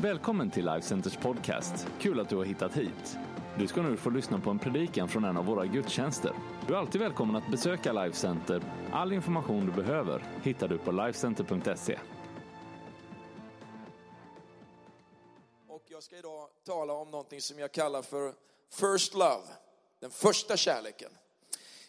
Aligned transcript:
Välkommen 0.00 0.50
till 0.50 0.64
Life 0.64 0.86
Centers 0.86 1.16
podcast. 1.16 1.86
Kul 2.00 2.20
att 2.20 2.28
du 2.28 2.36
har 2.36 2.44
hittat 2.44 2.76
hit. 2.76 3.16
Du 3.58 3.66
ska 3.66 3.82
nu 3.82 3.96
få 3.96 4.10
lyssna 4.10 4.40
på 4.40 4.50
en 4.50 4.58
predikan 4.58 5.08
från 5.08 5.24
en 5.24 5.36
av 5.36 5.44
våra 5.44 5.66
gudstjänster. 5.66 6.32
Du 6.66 6.74
är 6.74 6.78
alltid 6.78 7.00
välkommen 7.00 7.36
att 7.36 7.50
besöka 7.50 7.92
Life 7.92 8.16
Center. 8.16 8.62
All 8.92 9.12
information 9.12 9.66
du 9.66 9.72
behöver 9.72 10.24
hittar 10.42 10.68
du 10.68 10.78
på 10.78 10.92
lifecenter.se. 10.92 11.98
Och 15.68 15.82
jag 15.86 16.02
ska 16.02 16.16
idag 16.16 16.48
tala 16.66 16.92
om 16.92 17.10
någonting 17.10 17.40
som 17.40 17.58
jag 17.58 17.72
kallar 17.72 18.02
för 18.02 18.34
First 18.70 19.14
Love, 19.14 19.46
den 20.00 20.10
första 20.10 20.56
kärleken. 20.56 21.10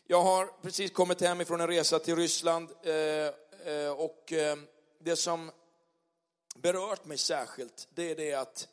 Jag 0.05 0.23
har 0.23 0.61
precis 0.61 0.91
kommit 0.91 1.21
hem 1.21 1.41
ifrån 1.41 1.61
en 1.61 1.67
resa 1.67 1.99
till 1.99 2.15
Ryssland 2.15 2.69
eh, 2.83 2.93
eh, 3.73 3.91
och 3.91 4.33
eh, 4.33 4.57
det 4.99 5.15
som 5.15 5.51
berört 6.61 7.05
mig 7.05 7.17
särskilt, 7.17 7.87
det 7.91 8.11
är 8.11 8.15
det 8.15 8.33
att 8.33 8.67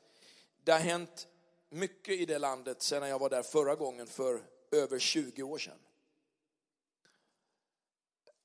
det 0.65 0.73
har 0.73 0.79
hänt 0.79 1.29
mycket 1.69 2.15
i 2.15 2.27
det 2.27 2.39
landet 2.39 2.83
sedan 2.83 3.09
jag 3.09 3.19
var 3.19 3.31
där 3.31 3.43
förra 3.43 3.75
gången 3.75 4.07
för 4.07 4.43
över 4.71 4.99
20 4.99 5.43
år 5.43 5.59
sedan. 5.59 5.79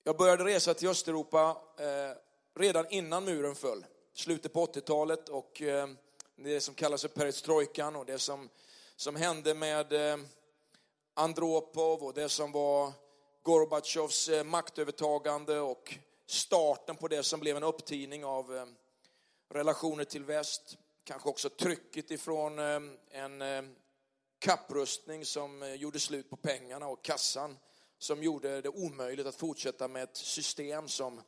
Jag 0.03 0.17
började 0.17 0.43
resa 0.43 0.73
till 0.73 0.89
Östeuropa 0.89 1.61
eh, 1.77 2.17
redan 2.55 2.85
innan 2.89 3.25
muren 3.25 3.55
föll, 3.55 3.85
slutet 4.13 4.53
på 4.53 4.65
80-talet 4.65 5.29
och 5.29 5.61
eh, 5.61 5.87
det 6.35 6.61
som 6.61 6.75
kallas 6.75 7.01
för 7.01 7.09
perestrojkan 7.09 7.95
och 7.95 8.05
det 8.05 8.19
som, 8.19 8.49
som 8.95 9.15
hände 9.15 9.53
med 9.53 9.93
eh, 9.93 10.17
Andropov 11.13 12.03
och 12.03 12.13
det 12.13 12.29
som 12.29 12.51
var 12.51 12.91
Gorbatjovs 13.43 14.29
eh, 14.29 14.43
maktövertagande 14.43 15.59
och 15.59 15.95
starten 16.25 16.95
på 16.95 17.07
det 17.07 17.23
som 17.23 17.39
blev 17.39 17.57
en 17.57 17.63
upptidning 17.63 18.25
av 18.25 18.55
eh, 18.55 18.65
relationer 19.49 20.03
till 20.03 20.23
väst, 20.23 20.77
kanske 21.03 21.29
också 21.29 21.49
trycket 21.49 22.11
ifrån 22.11 22.59
eh, 22.59 22.79
en 23.09 23.41
eh, 23.41 23.63
kapprustning 24.39 25.25
som 25.25 25.63
eh, 25.63 25.73
gjorde 25.73 25.99
slut 25.99 26.29
på 26.29 26.35
pengarna 26.35 26.87
och 26.87 27.03
kassan 27.03 27.57
som 27.97 28.23
gjorde 28.23 28.61
det 28.61 28.69
omöjligt 28.69 29.27
att 29.27 29.35
fortsätta 29.35 29.87
med 29.87 30.03
ett 30.03 30.17
system 30.17 30.87
som 30.87 31.21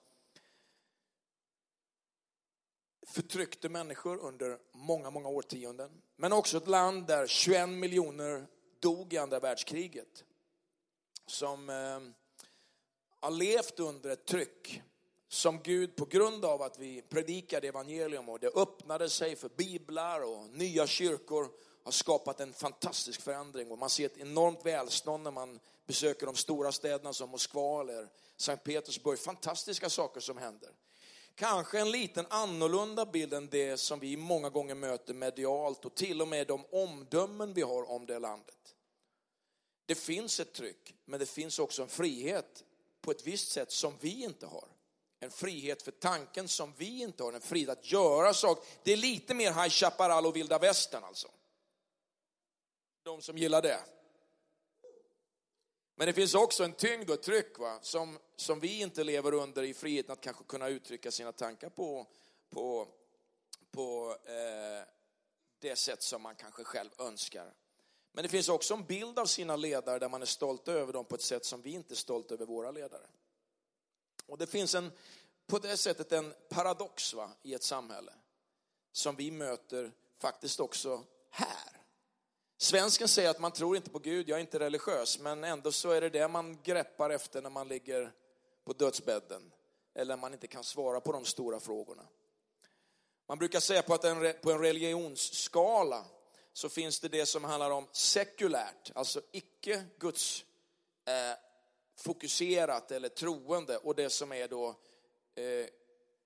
förtryckte 3.07 3.69
människor 3.69 4.17
under 4.17 4.59
många, 4.71 5.09
många 5.09 5.29
årtionden. 5.29 6.01
Men 6.15 6.33
också 6.33 6.57
ett 6.57 6.67
land 6.67 7.07
där 7.07 7.27
21 7.27 7.69
miljoner 7.69 8.47
dog 8.79 9.13
i 9.13 9.17
andra 9.17 9.39
världskriget. 9.39 10.23
Som 11.25 11.69
har 13.19 13.31
levt 13.31 13.79
under 13.79 14.09
ett 14.09 14.25
tryck 14.25 14.81
som 15.33 15.61
Gud 15.63 15.95
på 15.95 16.05
grund 16.05 16.45
av 16.45 16.61
att 16.61 16.79
vi 16.79 17.01
predikade 17.01 17.67
evangelium 17.67 18.29
och 18.29 18.39
det 18.39 18.55
öppnade 18.55 19.09
sig 19.09 19.35
för 19.35 19.49
biblar 19.49 20.21
och 20.21 20.49
nya 20.49 20.87
kyrkor 20.87 21.49
har 21.83 21.91
skapat 21.91 22.39
en 22.39 22.53
fantastisk 22.53 23.21
förändring 23.21 23.71
och 23.71 23.77
man 23.77 23.89
ser 23.89 24.05
ett 24.05 24.17
enormt 24.17 24.65
välstånd 24.65 25.23
när 25.23 25.31
man 25.31 25.59
besöker 25.87 26.25
de 26.25 26.35
stora 26.35 26.71
städerna 26.71 27.13
som 27.13 27.29
Moskva 27.29 27.81
eller 27.81 28.07
Sankt 28.37 28.63
Petersburg. 28.63 29.19
Fantastiska 29.19 29.89
saker 29.89 30.19
som 30.19 30.37
händer. 30.37 30.69
Kanske 31.35 31.79
en 31.79 31.91
liten 31.91 32.25
annorlunda 32.29 33.05
bild 33.05 33.33
än 33.33 33.49
det 33.49 33.77
som 33.77 33.99
vi 33.99 34.17
många 34.17 34.49
gånger 34.49 34.75
möter 34.75 35.13
medialt 35.13 35.85
och 35.85 35.95
till 35.95 36.21
och 36.21 36.27
med 36.27 36.47
de 36.47 36.65
omdömen 36.71 37.53
vi 37.53 37.61
har 37.61 37.89
om 37.89 38.05
det 38.05 38.19
landet. 38.19 38.75
Det 39.85 39.95
finns 39.95 40.39
ett 40.39 40.53
tryck, 40.53 40.95
men 41.05 41.19
det 41.19 41.25
finns 41.25 41.59
också 41.59 41.81
en 41.81 41.89
frihet 41.89 42.63
på 43.01 43.11
ett 43.11 43.27
visst 43.27 43.51
sätt 43.51 43.71
som 43.71 43.93
vi 44.01 44.23
inte 44.23 44.45
har 44.45 44.70
en 45.23 45.31
frihet 45.31 45.81
för 45.81 45.91
tanken 45.91 46.47
som 46.47 46.73
vi 46.77 47.01
inte 47.01 47.23
har, 47.23 47.33
en 47.33 47.41
frihet 47.41 47.69
att 47.69 47.91
göra 47.91 48.33
saker. 48.33 48.63
Det 48.83 48.93
är 48.93 48.97
lite 48.97 49.33
mer 49.33 49.51
High 49.51 49.69
Chaparral 49.69 50.25
och 50.25 50.35
vilda 50.35 50.59
västern 50.59 51.03
alltså. 51.03 51.27
De 53.03 53.21
som 53.21 53.37
gillar 53.37 53.61
det. 53.61 53.79
Men 55.95 56.07
det 56.07 56.13
finns 56.13 56.35
också 56.35 56.63
en 56.63 56.73
tyngd 56.73 57.09
och 57.09 57.15
ett 57.15 57.23
tryck 57.23 57.59
va? 57.59 57.79
Som, 57.81 58.19
som 58.35 58.59
vi 58.59 58.81
inte 58.81 59.03
lever 59.03 59.33
under 59.33 59.63
i 59.63 59.73
friheten 59.73 60.13
att 60.13 60.21
kanske 60.21 60.43
kunna 60.43 60.67
uttrycka 60.67 61.11
sina 61.11 61.31
tankar 61.31 61.69
på, 61.69 62.07
på, 62.49 62.87
på 63.71 64.17
eh, 64.25 64.87
det 65.59 65.75
sätt 65.75 66.01
som 66.01 66.21
man 66.21 66.35
kanske 66.35 66.63
själv 66.63 66.89
önskar. 66.97 67.53
Men 68.11 68.23
det 68.23 68.29
finns 68.29 68.49
också 68.49 68.73
en 68.73 68.85
bild 68.85 69.19
av 69.19 69.25
sina 69.25 69.55
ledare 69.55 69.99
där 69.99 70.09
man 70.09 70.21
är 70.21 70.25
stolt 70.25 70.67
över 70.67 70.93
dem 70.93 71.05
på 71.05 71.15
ett 71.15 71.21
sätt 71.21 71.45
som 71.45 71.61
vi 71.61 71.71
inte 71.71 71.93
är 71.93 71.95
stolta 71.95 72.33
över 72.33 72.45
våra 72.45 72.71
ledare. 72.71 73.07
Och 74.25 74.37
det 74.37 74.47
finns 74.47 74.75
en, 74.75 74.91
på 75.47 75.59
det 75.59 75.77
sättet 75.77 76.11
en 76.11 76.33
paradox 76.49 77.13
va, 77.13 77.31
i 77.43 77.53
ett 77.53 77.63
samhälle 77.63 78.13
som 78.91 79.15
vi 79.15 79.31
möter 79.31 79.91
faktiskt 80.19 80.59
också 80.59 81.03
här. 81.29 81.81
Svensken 82.57 83.07
säger 83.07 83.29
att 83.29 83.39
man 83.39 83.51
tror 83.51 83.75
inte 83.75 83.89
på 83.89 83.99
Gud, 83.99 84.29
jag 84.29 84.37
är 84.37 84.41
inte 84.41 84.59
religiös, 84.59 85.19
men 85.19 85.43
ändå 85.43 85.71
så 85.71 85.89
är 85.89 86.01
det 86.01 86.09
det 86.09 86.27
man 86.27 86.61
greppar 86.63 87.09
efter 87.09 87.41
när 87.41 87.49
man 87.49 87.67
ligger 87.67 88.11
på 88.63 88.73
dödsbädden 88.73 89.51
eller 89.93 90.17
man 90.17 90.33
inte 90.33 90.47
kan 90.47 90.63
svara 90.63 91.01
på 91.01 91.11
de 91.11 91.25
stora 91.25 91.59
frågorna. 91.59 92.07
Man 93.27 93.37
brukar 93.37 93.59
säga 93.59 93.81
på 93.81 93.93
att 93.93 94.03
en, 94.03 94.33
på 94.41 94.51
en 94.51 94.59
religionsskala 94.59 96.05
så 96.53 96.69
finns 96.69 96.99
det 96.99 97.07
det 97.07 97.25
som 97.25 97.43
handlar 97.43 97.71
om 97.71 97.87
sekulärt, 97.91 98.91
alltså 98.95 99.21
icke 99.31 99.83
Guds 99.99 100.45
eh, 101.05 101.37
fokuserat 102.01 102.91
eller 102.91 103.09
troende 103.09 103.77
och 103.77 103.95
det 103.95 104.09
som 104.09 104.31
är 104.31 104.47
då 104.47 104.67
eh, 105.35 105.65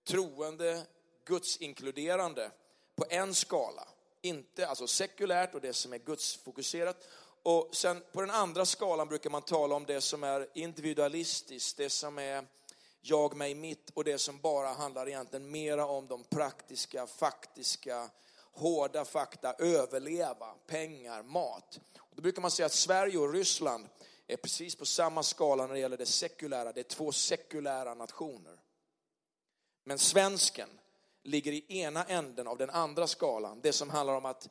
troende, 0.08 0.82
gudsinkluderande 1.26 2.52
på 2.96 3.06
en 3.10 3.34
skala. 3.34 3.88
Inte 4.22 4.68
alltså 4.68 4.88
sekulärt 4.88 5.56
och 5.56 5.62
det 5.62 5.74
som 5.74 5.94
är 5.94 5.98
gudsfokuserat. 5.98 7.08
Och 7.44 7.70
sen 7.72 8.04
på 8.12 8.22
den 8.22 8.32
andra 8.32 8.66
skalan 8.66 9.08
brukar 9.08 9.30
man 9.30 9.42
tala 9.42 9.76
om 9.76 9.86
det 9.86 10.02
som 10.02 10.24
är 10.24 10.48
individualistiskt, 10.54 11.78
det 11.78 11.90
som 11.90 12.18
är 12.18 12.48
jag, 13.02 13.36
mig, 13.36 13.56
mitt 13.56 13.90
och 13.94 14.04
det 14.04 14.18
som 14.18 14.40
bara 14.40 14.68
handlar 14.68 15.08
egentligen 15.08 15.52
mera 15.52 15.86
om 15.86 16.08
de 16.08 16.24
praktiska, 16.24 17.08
faktiska, 17.08 18.10
hårda 18.52 19.06
fakta, 19.06 19.54
överleva, 19.54 20.54
pengar, 20.68 21.24
mat. 21.24 21.80
Och 21.98 22.16
då 22.16 22.22
brukar 22.22 22.42
man 22.42 22.52
säga 22.52 22.66
att 22.66 22.74
Sverige 22.74 23.18
och 23.18 23.34
Ryssland 23.34 23.88
är 24.28 24.38
precis 24.38 24.76
på 24.76 24.86
samma 24.86 25.24
skala 25.24 25.68
när 25.68 25.74
det 25.74 25.80
gäller 25.80 25.98
det 25.98 26.06
sekulära. 26.06 26.74
Det 26.74 26.80
är 26.80 26.84
två 26.84 27.12
sekulära 27.12 27.94
nationer. 27.94 28.60
Men 29.84 29.98
svensken 30.00 30.70
ligger 31.24 31.52
i 31.52 31.66
ena 31.68 32.04
änden 32.04 32.48
av 32.48 32.58
den 32.58 32.70
andra 32.70 33.08
skalan. 33.08 33.60
Det 33.62 33.74
som 33.74 33.90
handlar 33.90 34.16
om 34.16 34.26
att 34.26 34.50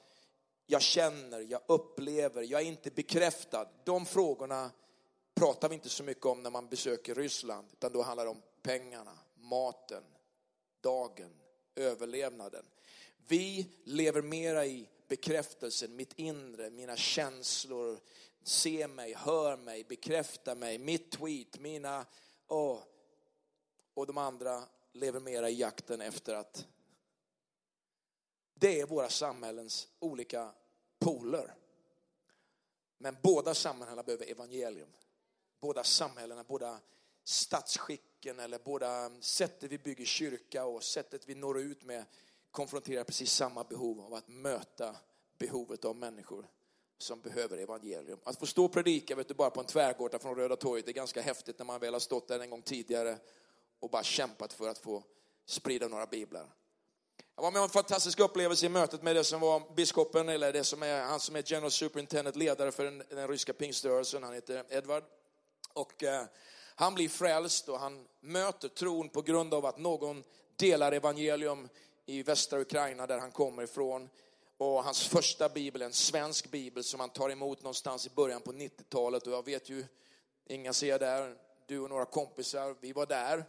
jag 0.66 0.82
känner, 0.82 1.40
jag 1.40 1.60
upplever, 1.66 2.42
jag 2.42 2.60
är 2.60 2.64
inte 2.64 2.90
bekräftad. 2.90 3.68
De 3.84 4.06
frågorna 4.06 4.70
pratar 5.34 5.68
vi 5.68 5.74
inte 5.74 5.88
så 5.88 6.02
mycket 6.02 6.26
om 6.26 6.42
när 6.42 6.50
man 6.50 6.68
besöker 6.68 7.14
Ryssland. 7.14 7.68
Utan 7.72 7.92
då 7.92 8.02
handlar 8.02 8.24
det 8.24 8.30
om 8.30 8.42
pengarna, 8.62 9.18
maten, 9.34 10.02
dagen, 10.80 11.30
överlevnaden. 11.74 12.64
Vi 13.26 13.66
lever 13.84 14.22
mera 14.22 14.66
i 14.66 14.88
bekräftelsen, 15.08 15.96
mitt 15.96 16.12
inre, 16.18 16.70
mina 16.70 16.96
känslor, 16.96 17.98
se 18.44 18.88
mig, 18.88 19.14
hör 19.14 19.56
mig, 19.56 19.84
bekräfta 19.84 20.54
mig, 20.54 20.78
mitt 20.78 21.12
tweet, 21.12 21.60
mina, 21.60 22.06
oh. 22.48 22.82
och 23.94 24.06
de 24.06 24.18
andra 24.18 24.64
lever 24.92 25.20
mera 25.20 25.50
i 25.50 25.54
jakten 25.54 26.00
efter 26.00 26.34
att 26.34 26.66
det 28.54 28.80
är 28.80 28.86
våra 28.86 29.08
samhällens 29.08 29.88
olika 29.98 30.52
poler. 30.98 31.54
Men 32.98 33.16
båda 33.22 33.54
samhällena 33.54 34.02
behöver 34.02 34.30
evangelium. 34.30 34.88
Båda 35.60 35.84
samhällena, 35.84 36.44
båda 36.44 36.80
statsskicken 37.24 38.40
eller 38.40 38.58
båda 38.58 39.20
sättet 39.20 39.70
vi 39.72 39.78
bygger 39.78 40.04
kyrka 40.04 40.64
och 40.64 40.82
sättet 40.82 41.28
vi 41.28 41.34
når 41.34 41.60
ut 41.60 41.84
med 41.84 42.04
konfronterar 42.50 43.04
precis 43.04 43.32
samma 43.32 43.64
behov 43.64 44.00
av 44.00 44.14
att 44.14 44.28
möta 44.28 44.96
behovet 45.38 45.84
av 45.84 45.96
människor 45.96 46.46
som 46.98 47.20
behöver 47.20 47.58
evangelium. 47.58 48.18
Att 48.24 48.38
få 48.38 48.46
stå 48.46 48.64
och 48.64 48.72
predika 48.72 49.14
vet 49.14 49.28
du, 49.28 49.34
bara 49.34 49.50
på 49.50 49.60
en 49.60 49.66
tvärgård 49.66 50.20
från 50.20 50.36
Röda 50.36 50.56
torget 50.56 50.88
är 50.88 50.92
ganska 50.92 51.22
häftigt 51.22 51.58
när 51.58 51.66
man 51.66 51.80
väl 51.80 51.92
har 51.92 52.00
stått 52.00 52.28
där 52.28 52.40
en 52.40 52.50
gång 52.50 52.62
tidigare 52.62 53.18
och 53.80 53.90
bara 53.90 54.02
kämpat 54.02 54.52
för 54.52 54.68
att 54.68 54.78
få 54.78 55.02
sprida 55.46 55.88
några 55.88 56.06
biblar. 56.06 56.46
Jag 57.36 57.42
var 57.42 57.50
med 57.50 57.60
om 57.60 57.64
en 57.64 57.70
fantastisk 57.70 58.20
upplevelse 58.20 58.66
i 58.66 58.68
mötet 58.68 59.02
med 59.02 59.16
det 59.16 59.24
som 59.24 59.40
var 59.40 59.74
biskopen, 59.74 60.28
eller 60.28 60.52
det 60.52 60.64
som 60.64 60.82
är, 60.82 61.02
han 61.02 61.20
som 61.20 61.36
är 61.36 61.42
general 61.46 61.70
superintendent, 61.70 62.36
ledare 62.36 62.72
för 62.72 62.84
den, 62.84 63.02
den 63.08 63.28
ryska 63.28 63.52
pingströrelsen, 63.52 64.22
han 64.22 64.34
heter 64.34 64.64
Edvard. 64.70 65.04
Och 65.72 66.02
eh, 66.02 66.24
han 66.74 66.94
blir 66.94 67.08
frälst 67.08 67.68
och 67.68 67.78
han 67.78 68.06
möter 68.20 68.68
tron 68.68 69.08
på 69.08 69.22
grund 69.22 69.54
av 69.54 69.66
att 69.66 69.78
någon 69.78 70.24
delar 70.56 70.92
evangelium 70.92 71.68
i 72.06 72.22
västra 72.22 72.60
Ukraina 72.60 73.06
där 73.06 73.18
han 73.18 73.30
kommer 73.30 73.62
ifrån 73.62 74.08
och 74.58 74.84
hans 74.84 75.08
första 75.08 75.48
bibel, 75.48 75.82
en 75.82 75.92
svensk 75.92 76.50
bibel 76.50 76.84
som 76.84 77.00
han 77.00 77.10
tar 77.10 77.30
emot 77.30 77.62
någonstans 77.62 78.06
i 78.06 78.10
början 78.10 78.40
på 78.40 78.52
90-talet. 78.52 79.26
Och 79.26 79.32
jag 79.32 79.44
vet 79.44 79.68
ju, 79.68 79.84
Inga 80.46 80.72
ser 80.72 80.98
där, 80.98 81.36
du 81.66 81.80
och 81.80 81.90
några 81.90 82.04
kompisar, 82.04 82.76
vi 82.80 82.92
var 82.92 83.06
där. 83.06 83.44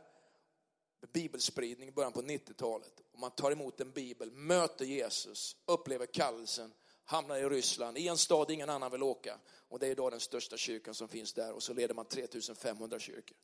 bibelspridning 1.13 1.89
i 1.89 1.91
början 1.91 2.13
på 2.13 2.21
90-talet. 2.21 3.01
Och 3.13 3.19
man 3.19 3.31
tar 3.31 3.51
emot 3.51 3.81
en 3.81 3.91
bibel, 3.91 4.31
möter 4.31 4.85
Jesus, 4.85 5.55
upplever 5.65 6.05
kallelsen, 6.05 6.73
hamnar 7.03 7.35
i 7.35 7.43
Ryssland, 7.43 7.97
i 7.97 8.07
en 8.07 8.17
stad 8.17 8.51
ingen 8.51 8.69
annan 8.69 8.91
vill 8.91 9.03
åka. 9.03 9.39
Och 9.69 9.79
det 9.79 9.87
är 9.87 9.91
idag 9.91 10.11
den 10.11 10.19
största 10.19 10.57
kyrkan 10.57 10.93
som 10.93 11.07
finns 11.07 11.33
där 11.33 11.51
och 11.51 11.63
så 11.63 11.73
leder 11.73 11.93
man 11.93 12.05
3500 12.05 12.99
kyrkor. 12.99 13.37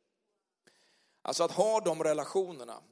Alltså 1.21 1.43
att 1.43 1.51
ha 1.51 1.79
de 1.79 2.03
relationerna 2.03 2.83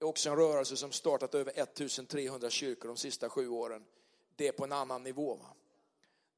är 0.00 0.04
också 0.04 0.30
en 0.30 0.36
rörelse 0.36 0.76
som 0.76 0.92
startat 0.92 1.34
över 1.34 1.52
1300 1.56 2.50
kyrkor 2.50 2.88
de 2.88 2.96
sista 2.96 3.28
sju 3.28 3.48
åren. 3.48 3.84
Det 4.36 4.48
är 4.48 4.52
på 4.52 4.64
en 4.64 4.72
annan 4.72 5.02
nivå. 5.02 5.34
Va? 5.34 5.46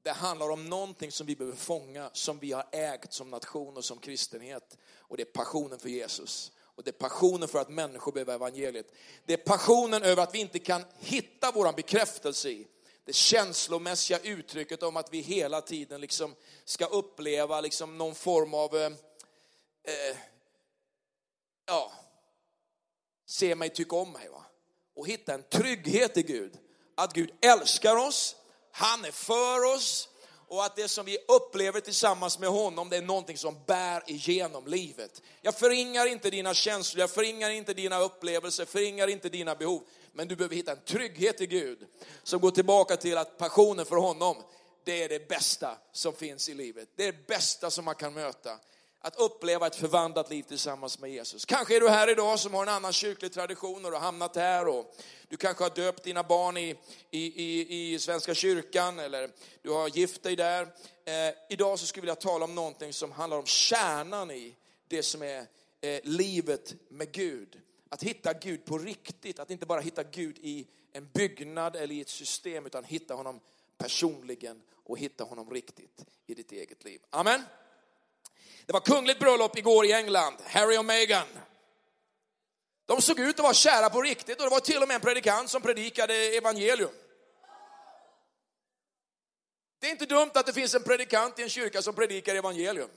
Det 0.01 0.11
handlar 0.11 0.49
om 0.49 0.69
någonting 0.69 1.11
som 1.11 1.27
vi 1.27 1.35
behöver 1.35 1.57
fånga, 1.57 2.09
som 2.13 2.39
vi 2.39 2.51
har 2.51 2.67
ägt 2.71 3.13
som 3.13 3.29
nation 3.29 3.77
och 3.77 3.85
som 3.85 3.99
kristenhet. 3.99 4.77
Och 4.97 5.17
det 5.17 5.23
är 5.23 5.25
passionen 5.33 5.79
för 5.79 5.89
Jesus. 5.89 6.51
Och 6.59 6.83
det 6.83 6.89
är 6.89 7.09
passionen 7.09 7.47
för 7.47 7.59
att 7.59 7.69
människor 7.69 8.11
behöver 8.11 8.33
evangeliet. 8.33 8.91
Det 9.25 9.33
är 9.33 9.37
passionen 9.37 10.03
över 10.03 10.23
att 10.23 10.33
vi 10.33 10.39
inte 10.39 10.59
kan 10.59 10.83
hitta 10.99 11.51
vår 11.51 11.73
bekräftelse 11.73 12.49
i 12.49 12.67
det 13.05 13.13
känslomässiga 13.13 14.19
uttrycket 14.19 14.83
om 14.83 14.97
att 14.97 15.13
vi 15.13 15.19
hela 15.19 15.61
tiden 15.61 16.01
liksom 16.01 16.35
ska 16.63 16.85
uppleva 16.85 17.61
liksom 17.61 17.97
någon 17.97 18.15
form 18.15 18.53
av, 18.53 18.75
eh, 18.75 18.91
eh, 19.83 20.17
ja, 21.65 21.91
se 23.25 23.55
mig, 23.55 23.69
tycka 23.69 23.95
om 23.95 24.11
mig. 24.11 24.29
Va? 24.29 24.45
Och 24.93 25.07
hitta 25.07 25.33
en 25.33 25.43
trygghet 25.43 26.17
i 26.17 26.23
Gud. 26.23 26.57
Att 26.99 27.13
Gud 27.13 27.31
älskar 27.41 27.95
oss, 27.95 28.35
han 28.71 29.05
är 29.05 29.11
för 29.11 29.75
oss 29.75 30.09
och 30.47 30.65
att 30.65 30.75
det 30.75 30.87
som 30.87 31.05
vi 31.05 31.17
upplever 31.27 31.79
tillsammans 31.79 32.39
med 32.39 32.49
honom, 32.49 32.89
det 32.89 32.97
är 32.97 33.01
någonting 33.01 33.37
som 33.37 33.57
bär 33.67 34.03
igenom 34.07 34.67
livet. 34.67 35.21
Jag 35.41 35.55
förringar 35.55 36.05
inte 36.05 36.29
dina 36.29 36.53
känslor, 36.53 36.99
jag 36.99 37.09
förringar 37.09 37.49
inte 37.49 37.73
dina 37.73 37.99
upplevelser, 37.99 38.65
förringar 38.65 39.07
inte 39.07 39.29
dina 39.29 39.55
behov. 39.55 39.83
Men 40.13 40.27
du 40.27 40.35
behöver 40.35 40.55
hitta 40.55 40.71
en 40.71 40.83
trygghet 40.85 41.41
i 41.41 41.47
Gud 41.47 41.87
som 42.23 42.39
går 42.39 42.51
tillbaka 42.51 42.97
till 42.97 43.17
att 43.17 43.37
passionen 43.37 43.85
för 43.85 43.95
honom, 43.95 44.37
det 44.83 45.03
är 45.03 45.09
det 45.09 45.27
bästa 45.27 45.77
som 45.91 46.13
finns 46.13 46.49
i 46.49 46.53
livet. 46.53 46.89
Det 46.95 47.03
är 47.03 47.11
det 47.11 47.27
bästa 47.27 47.71
som 47.71 47.85
man 47.85 47.95
kan 47.95 48.13
möta. 48.13 48.59
Att 49.01 49.15
uppleva 49.15 49.67
ett 49.67 49.75
förvandlat 49.75 50.29
liv 50.29 50.43
tillsammans 50.43 50.99
med 50.99 51.11
Jesus. 51.11 51.45
Kanske 51.45 51.75
är 51.75 51.79
du 51.79 51.89
här 51.89 52.11
idag 52.11 52.39
som 52.39 52.53
har 52.53 52.63
en 52.63 52.69
annan 52.69 52.93
kyrklig 52.93 53.33
tradition 53.33 53.85
och 53.85 53.91
du 53.91 53.97
har 53.97 54.03
hamnat 54.03 54.35
här 54.35 54.67
och 54.67 54.95
du 55.27 55.37
kanske 55.37 55.63
har 55.63 55.69
döpt 55.69 56.03
dina 56.03 56.23
barn 56.23 56.57
i, 56.57 56.75
i, 57.11 57.43
i, 57.43 57.93
i 57.93 57.99
Svenska 57.99 58.33
kyrkan 58.33 58.99
eller 58.99 59.29
du 59.61 59.69
har 59.69 59.87
gift 59.87 60.23
dig 60.23 60.35
där. 60.35 60.61
Eh, 61.05 61.35
idag 61.49 61.79
så 61.79 61.85
skulle 61.85 62.07
jag 62.07 62.15
vilja 62.15 62.15
tala 62.15 62.45
om 62.45 62.55
någonting 62.55 62.93
som 62.93 63.11
handlar 63.11 63.37
om 63.37 63.45
kärnan 63.45 64.31
i 64.31 64.55
det 64.87 65.03
som 65.03 65.23
är 65.23 65.45
eh, 65.81 65.99
livet 66.03 66.75
med 66.89 67.11
Gud. 67.11 67.61
Att 67.89 68.03
hitta 68.03 68.33
Gud 68.33 68.65
på 68.65 68.77
riktigt, 68.77 69.39
att 69.39 69.51
inte 69.51 69.65
bara 69.65 69.81
hitta 69.81 70.03
Gud 70.03 70.37
i 70.41 70.67
en 70.93 71.09
byggnad 71.13 71.75
eller 71.75 71.95
i 71.95 72.01
ett 72.01 72.09
system 72.09 72.65
utan 72.65 72.83
hitta 72.83 73.13
honom 73.13 73.39
personligen 73.77 74.61
och 74.83 74.99
hitta 74.99 75.23
honom 75.23 75.49
riktigt 75.49 76.05
i 76.27 76.33
ditt 76.33 76.51
eget 76.51 76.83
liv. 76.83 77.01
Amen. 77.09 77.41
Det 78.69 78.73
var 78.73 78.79
kungligt 78.79 79.19
bröllop 79.19 79.57
igår 79.57 79.85
i 79.85 79.93
England, 79.93 80.37
Harry 80.45 80.77
och 80.77 80.85
Meghan. 80.85 81.27
De 82.85 83.01
såg 83.01 83.19
ut 83.19 83.39
att 83.39 83.43
vara 83.43 83.53
kära 83.53 83.89
på 83.89 84.01
riktigt 84.01 84.37
och 84.37 84.43
det 84.43 84.49
var 84.49 84.59
till 84.59 84.81
och 84.81 84.87
med 84.87 84.95
en 84.95 85.01
predikant 85.01 85.49
som 85.49 85.61
predikade 85.61 86.13
evangelium. 86.13 86.91
Det 89.79 89.87
är 89.87 89.91
inte 89.91 90.05
dumt 90.05 90.31
att 90.33 90.45
det 90.45 90.53
finns 90.53 90.75
en 90.75 90.83
predikant 90.83 91.39
i 91.39 91.43
en 91.43 91.49
kyrka 91.49 91.81
som 91.81 91.95
predikar 91.95 92.35
evangelium. 92.35 92.89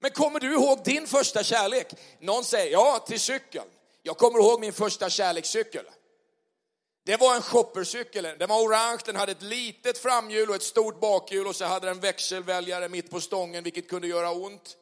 Men 0.00 0.10
kommer 0.10 0.40
du 0.40 0.52
ihåg 0.52 0.84
din 0.84 1.06
första 1.06 1.42
kärlek? 1.42 1.94
Någon 2.18 2.44
säger 2.44 2.72
ja, 2.72 3.04
till 3.06 3.20
cykeln. 3.20 3.68
Jag 4.02 4.18
kommer 4.18 4.38
ihåg 4.38 4.60
min 4.60 4.72
första 4.72 5.10
kärlekscykel. 5.10 5.84
Det 7.04 7.16
var 7.16 7.34
en 7.34 7.42
shoppercykel. 7.42 8.22
Den 8.38 8.48
var 8.48 8.60
orange, 8.60 9.00
den 9.04 9.16
hade 9.16 9.32
ett 9.32 9.42
litet 9.42 9.98
framhjul 9.98 10.48
och 10.48 10.54
ett 10.54 10.62
stort 10.62 11.00
bakhjul 11.00 11.46
och 11.46 11.56
så 11.56 11.64
hade 11.64 11.86
den 11.86 12.00
växelväljare 12.00 12.88
mitt 12.88 13.10
på 13.10 13.20
stången 13.20 13.64
vilket 13.64 13.88
kunde 13.88 14.08
göra 14.08 14.30
ont 14.30 14.76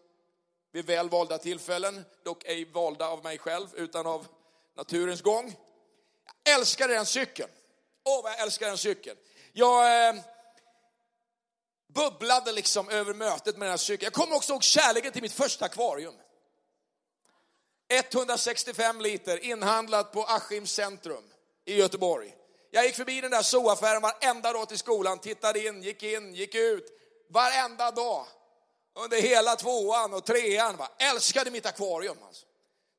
vid 0.72 0.86
väl 0.86 1.08
valda 1.08 1.38
tillfällen. 1.38 2.04
Dock 2.24 2.44
ej 2.44 2.64
valda 2.64 3.08
av 3.08 3.22
mig 3.24 3.38
själv 3.38 3.68
utan 3.74 4.06
av 4.06 4.26
naturens 4.76 5.22
gång. 5.22 5.56
Jag 6.44 6.54
älskade 6.54 6.94
den 6.94 7.06
cykeln. 7.06 7.50
Åh, 8.04 8.22
vad 8.22 8.32
jag 8.32 8.40
älskar 8.40 8.66
den 8.66 8.78
cykeln. 8.78 9.16
Jag 9.52 10.08
eh, 10.08 10.14
bubblade 11.94 12.52
liksom 12.52 12.88
över 12.88 13.14
mötet 13.14 13.56
med 13.56 13.66
den 13.66 13.70
här 13.70 13.76
cykeln. 13.76 14.04
Jag 14.04 14.12
kommer 14.12 14.36
också 14.36 14.52
ihåg 14.52 14.62
kärleken 14.62 15.12
till 15.12 15.22
mitt 15.22 15.32
första 15.32 15.64
akvarium. 15.64 16.14
165 17.88 19.00
liter 19.00 19.44
inhandlat 19.44 20.12
på 20.12 20.24
Askims 20.24 20.72
centrum 20.72 21.29
i 21.64 21.76
Göteborg. 21.76 22.36
Jag 22.70 22.84
gick 22.84 22.94
förbi 22.94 23.20
den 23.20 23.30
där 23.30 23.42
zooaffären 23.42 24.02
varenda 24.02 24.52
dag 24.52 24.68
till 24.68 24.78
skolan, 24.78 25.18
tittade 25.18 25.66
in, 25.66 25.82
gick 25.82 26.02
in, 26.02 26.34
gick 26.34 26.54
ut. 26.54 26.86
Varenda 27.28 27.90
dag. 27.90 28.26
Under 28.94 29.22
hela 29.22 29.56
tvåan 29.56 30.14
och 30.14 30.24
trean. 30.24 30.76
Va? 30.76 30.88
Älskade 30.98 31.50
mitt 31.50 31.66
akvarium. 31.66 32.16
Alltså. 32.22 32.46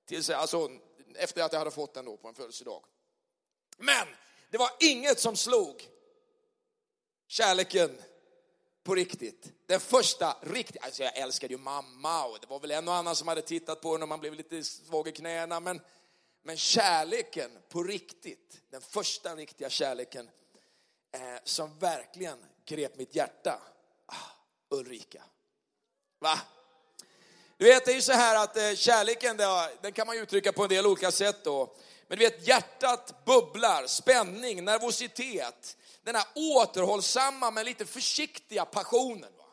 Tills, 0.07 0.29
alltså, 0.29 0.69
efter 1.15 1.43
att 1.43 1.51
jag 1.51 1.59
hade 1.59 1.71
fått 1.71 1.93
den 1.93 2.05
då 2.05 2.17
på 2.17 2.27
en 2.27 2.33
födelsedag. 2.35 2.83
Men 3.77 4.07
det 4.49 4.57
var 4.57 4.71
inget 4.79 5.19
som 5.19 5.35
slog 5.35 5.87
kärleken 7.27 8.01
på 8.83 8.95
riktigt. 8.95 9.51
Den 9.65 9.79
första 9.79 10.37
riktiga... 10.41 10.81
alltså 10.83 11.03
jag 11.03 11.17
älskade 11.17 11.53
ju 11.53 11.59
mamma 11.59 12.25
och 12.25 12.37
det 12.41 12.47
var 12.47 12.59
väl 12.59 12.71
en 12.71 12.87
och 12.87 12.93
annan 12.93 13.15
som 13.15 13.27
hade 13.27 13.41
tittat 13.41 13.81
på 13.81 13.91
henne. 13.91 14.03
och 14.03 14.09
man 14.09 14.19
blev 14.19 14.33
lite 14.33 14.63
svag 14.63 15.07
i 15.07 15.11
knäna. 15.11 15.59
Men, 15.59 15.81
men 16.43 16.57
kärleken 16.57 17.51
på 17.69 17.83
riktigt, 17.83 18.61
den 18.69 18.81
första 18.81 19.35
riktiga 19.35 19.69
kärleken 19.69 20.29
eh, 21.11 21.21
som 21.43 21.79
verkligen 21.79 22.45
grep 22.65 22.97
mitt 22.97 23.15
hjärta. 23.15 23.61
Ah, 24.05 24.15
Ulrika. 24.69 25.23
Va? 26.19 26.39
Du 27.57 27.65
vet, 27.65 27.85
det 27.85 27.91
är 27.91 27.95
ju 27.95 28.01
så 28.01 28.13
här 28.13 28.43
att 28.43 28.57
eh, 28.57 28.73
kärleken, 28.75 29.37
den 29.81 29.91
kan 29.93 30.07
man 30.07 30.17
uttrycka 30.17 30.51
på 30.51 30.63
en 30.63 30.69
del 30.69 30.85
olika 30.85 31.11
sätt 31.11 31.43
då. 31.43 31.75
Men 32.07 32.17
du 32.17 32.25
vet, 32.25 32.47
hjärtat 32.47 33.25
bubblar, 33.25 33.87
spänning, 33.87 34.65
nervositet. 34.65 35.77
Den 36.03 36.15
här 36.15 36.25
återhållsamma 36.35 37.51
men 37.51 37.65
lite 37.65 37.85
försiktiga 37.85 38.65
passionen. 38.65 39.31
Va? 39.37 39.45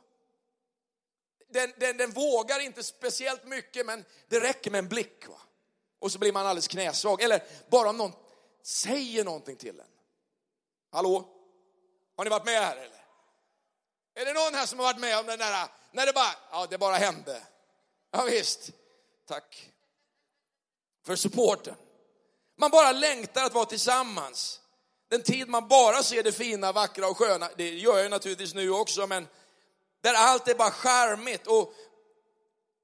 Den, 1.49 1.73
den, 1.77 1.97
den 1.97 2.11
vågar 2.11 2.61
inte 2.61 2.83
speciellt 2.83 3.45
mycket 3.45 3.87
men 3.87 4.05
det 4.29 4.41
räcker 4.41 4.71
med 4.71 4.79
en 4.79 4.89
blick. 4.89 5.29
Va? 5.29 5.41
Och 5.99 6.13
så 6.13 6.19
blir 6.19 6.33
man 6.33 6.47
alldeles 6.47 6.69
knäsvag. 6.69 7.23
Eller 7.23 7.43
bara 7.71 7.91
om 7.91 7.97
någon 7.97 8.13
säger 8.63 9.25
någonting 9.25 9.57
till 9.57 9.81
en. 9.81 9.87
Hallå? 10.93 11.29
Har 12.17 12.25
ni 12.25 12.31
varit 12.31 12.45
med 12.45 12.61
här 12.63 12.77
eller? 12.77 13.05
Är 14.15 14.25
det 14.25 14.33
någon 14.33 14.55
här 14.55 14.67
som 14.67 14.79
har 14.79 14.87
varit 14.87 15.01
med 15.01 15.19
om 15.19 15.27
den 15.27 15.39
där, 15.39 15.69
när 15.93 16.07
det 16.07 16.13
bara, 16.13 16.35
ja 16.51 16.67
det 16.71 16.79
bara 16.79 16.97
hände. 16.97 17.43
Ja, 18.11 18.25
visst. 18.25 18.71
tack 19.27 19.73
för 21.07 21.17
supporten. 21.17 21.75
Man 22.57 22.71
bara 22.71 22.93
längtar 22.93 23.45
att 23.45 23.55
vara 23.55 23.65
tillsammans. 23.65 24.61
Den 25.09 25.23
tid 25.23 25.49
man 25.49 25.69
bara 25.69 26.03
ser 26.03 26.23
det 26.23 26.33
fina, 26.33 26.73
vackra 26.73 27.09
och 27.09 27.19
sköna, 27.19 27.51
det 27.57 27.71
gör 27.71 27.99
jag 27.99 28.11
naturligtvis 28.11 28.55
nu 28.55 28.71
också, 28.71 29.07
men 29.07 29.29
där 30.01 30.15
allt 30.15 30.49
är 30.49 30.55
bara 30.55 30.71
charmigt 30.71 31.47
och 31.47 31.75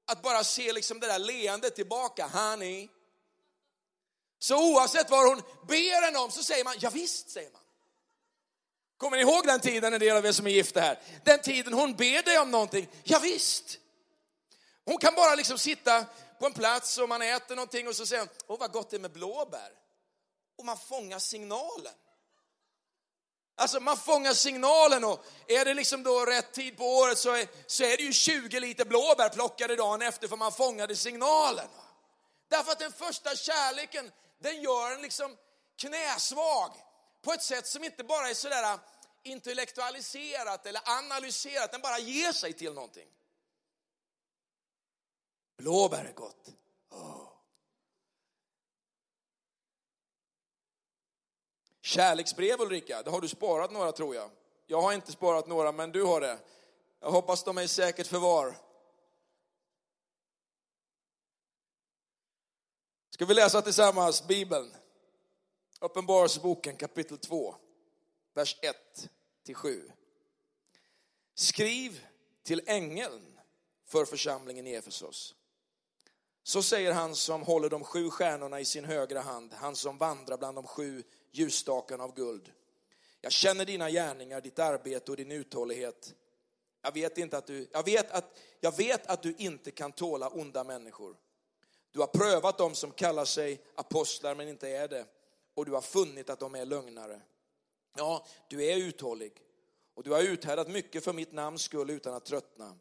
att 0.07 0.21
bara 0.21 0.43
se 0.43 0.73
liksom 0.73 0.99
det 0.99 1.07
där 1.07 1.19
leendet 1.19 1.75
tillbaka, 1.75 2.27
honey. 2.27 2.89
Så 4.45 4.57
oavsett 4.57 5.09
vad 5.09 5.27
hon 5.27 5.41
ber 5.67 6.07
en 6.07 6.15
om 6.15 6.31
så 6.31 6.43
säger 6.43 6.63
man, 6.63 6.75
ja 6.79 6.89
visst 6.89 7.29
säger 7.29 7.51
man. 7.51 7.61
Kommer 8.97 9.17
ni 9.17 9.23
ihåg 9.23 9.47
den 9.47 9.59
tiden, 9.59 9.93
en 9.93 9.99
del 9.99 10.17
av 10.17 10.25
er 10.25 10.31
som 10.31 10.47
är 10.47 10.51
gifta 10.51 10.81
här? 10.81 10.99
Den 11.23 11.39
tiden 11.39 11.73
hon 11.73 11.95
ber 11.95 12.23
dig 12.23 12.39
om 12.39 12.51
någonting, 12.51 12.87
ja 13.03 13.19
visst. 13.19 13.77
Hon 14.85 14.97
kan 14.97 15.15
bara 15.15 15.35
liksom 15.35 15.57
sitta 15.57 16.05
på 16.39 16.45
en 16.45 16.53
plats 16.53 16.97
och 16.97 17.09
man 17.09 17.21
äter 17.21 17.55
någonting 17.55 17.87
och 17.87 17.95
så 17.95 18.05
säger 18.05 18.21
hon, 18.21 18.29
åh 18.47 18.59
vad 18.59 18.71
gott 18.71 18.89
det 18.89 18.97
är 18.97 18.99
med 18.99 19.11
blåbär. 19.11 19.71
Och 20.57 20.65
man 20.65 20.77
fångar 20.77 21.19
signalen. 21.19 21.93
Alltså 23.55 23.79
man 23.79 23.97
fångar 23.97 24.33
signalen 24.33 25.03
och 25.03 25.25
är 25.47 25.65
det 25.65 25.73
liksom 25.73 26.03
då 26.03 26.25
rätt 26.25 26.53
tid 26.53 26.77
på 26.77 26.97
året 26.97 27.17
så 27.17 27.35
är, 27.35 27.47
så 27.67 27.83
är 27.83 27.97
det 27.97 28.03
ju 28.03 28.13
20 28.13 28.59
liter 28.59 28.85
blåbär 28.85 29.29
plockade 29.29 29.75
dagen 29.75 30.01
efter 30.01 30.27
för 30.27 30.35
man 30.35 30.51
fångade 30.51 30.95
signalen. 30.95 31.67
Därför 32.47 32.71
att 32.71 32.79
den 32.79 32.91
första 32.91 33.35
kärleken, 33.35 34.11
den 34.37 34.61
gör 34.61 34.91
en 34.91 35.01
liksom 35.01 35.37
knäsvag 35.75 36.71
på 37.21 37.33
ett 37.33 37.43
sätt 37.43 37.67
som 37.67 37.83
inte 37.83 38.03
bara 38.03 38.29
är 38.29 38.33
sådär 38.33 38.79
intellektualiserat 39.23 40.65
eller 40.65 40.81
analyserat, 40.85 41.71
den 41.71 41.81
bara 41.81 41.99
ger 41.99 42.31
sig 42.31 42.53
till 42.53 42.73
någonting. 42.73 43.07
Blåbär 45.57 46.05
är 46.05 46.13
gott. 46.13 46.49
Oh. 46.89 47.27
Kärleksbrev 51.81 52.61
Ulrika, 52.61 53.03
det 53.03 53.11
har 53.11 53.21
du 53.21 53.27
sparat 53.27 53.71
några 53.71 53.91
tror 53.91 54.15
jag. 54.15 54.29
Jag 54.65 54.81
har 54.81 54.93
inte 54.93 55.11
sparat 55.11 55.47
några, 55.47 55.71
men 55.71 55.91
du 55.91 56.03
har 56.03 56.21
det. 56.21 56.39
Jag 56.99 57.11
hoppas 57.11 57.43
de 57.43 57.57
är 57.57 57.61
i 57.61 57.67
säkert 57.67 58.07
förvar. 58.07 58.57
Ska 63.15 63.25
vi 63.25 63.33
läsa 63.33 63.61
tillsammans 63.61 64.27
Bibeln? 64.27 64.75
Uppenbarelseboken 65.79 66.75
kapitel 66.75 67.17
2, 67.17 67.55
vers 68.33 68.57
1 68.61 69.09
till 69.43 69.55
7. 69.55 69.91
Skriv 71.35 72.05
till 72.43 72.61
ängeln 72.65 73.39
för 73.85 74.05
församlingen 74.05 74.67
i 74.67 74.73
Efesos. 74.73 75.35
Så 76.43 76.63
säger 76.63 76.93
han 76.93 77.15
som 77.15 77.43
håller 77.43 77.69
de 77.69 77.83
sju 77.83 78.09
stjärnorna 78.09 78.59
i 78.59 78.65
sin 78.65 78.85
högra 78.85 79.21
hand, 79.21 79.53
han 79.53 79.75
som 79.75 79.97
vandrar 79.97 80.37
bland 80.37 80.57
de 80.57 80.67
sju 80.67 81.03
ljusstakarna 81.31 82.03
av 82.03 82.15
guld. 82.15 82.51
Jag 83.21 83.31
känner 83.31 83.65
dina 83.65 83.89
gärningar, 83.89 84.41
ditt 84.41 84.59
arbete 84.59 85.11
och 85.11 85.17
din 85.17 85.31
uthållighet. 85.31 86.13
Jag 86.81 86.93
vet, 86.93 87.17
inte 87.17 87.37
att 87.37 87.47
du, 87.47 87.67
jag, 87.71 87.85
vet 87.85 88.11
att, 88.11 88.39
jag 88.59 88.77
vet 88.77 89.07
att 89.07 89.23
du 89.23 89.35
inte 89.37 89.71
kan 89.71 89.91
tåla 89.91 90.29
onda 90.29 90.63
människor. 90.63 91.15
Du 91.95 91.99
har 91.99 92.07
prövat 92.07 92.57
dem 92.57 92.75
som 92.75 92.91
kallar 92.91 93.25
sig 93.25 93.61
apostlar 93.75 94.35
men 94.35 94.47
inte 94.47 94.69
är 94.69 94.87
det. 94.87 95.05
Och 95.53 95.65
du 95.65 95.71
har 95.71 95.81
funnit 95.81 96.29
att 96.29 96.39
de 96.39 96.55
är 96.55 96.65
lögnare. 96.65 97.21
Ja, 97.97 98.25
du 98.47 98.65
är 98.65 98.77
uthållig. 98.77 99.43
Och 99.93 100.03
du 100.03 100.11
har 100.11 100.21
uthärdat 100.21 100.67
mycket 100.67 101.03
för 101.03 101.13
mitt 101.13 101.31
namns 101.31 101.61
skull 101.61 101.89
utan 101.89 102.13
att 102.13 102.25
tröttna. 102.25 102.77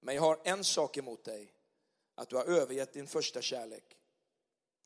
Men 0.00 0.14
jag 0.14 0.22
har 0.22 0.40
en 0.44 0.64
sak 0.64 0.96
emot 0.96 1.24
dig. 1.24 1.52
Att 2.14 2.28
du 2.28 2.36
har 2.36 2.44
övergett 2.44 2.92
din 2.92 3.06
första 3.06 3.42
kärlek. 3.42 3.96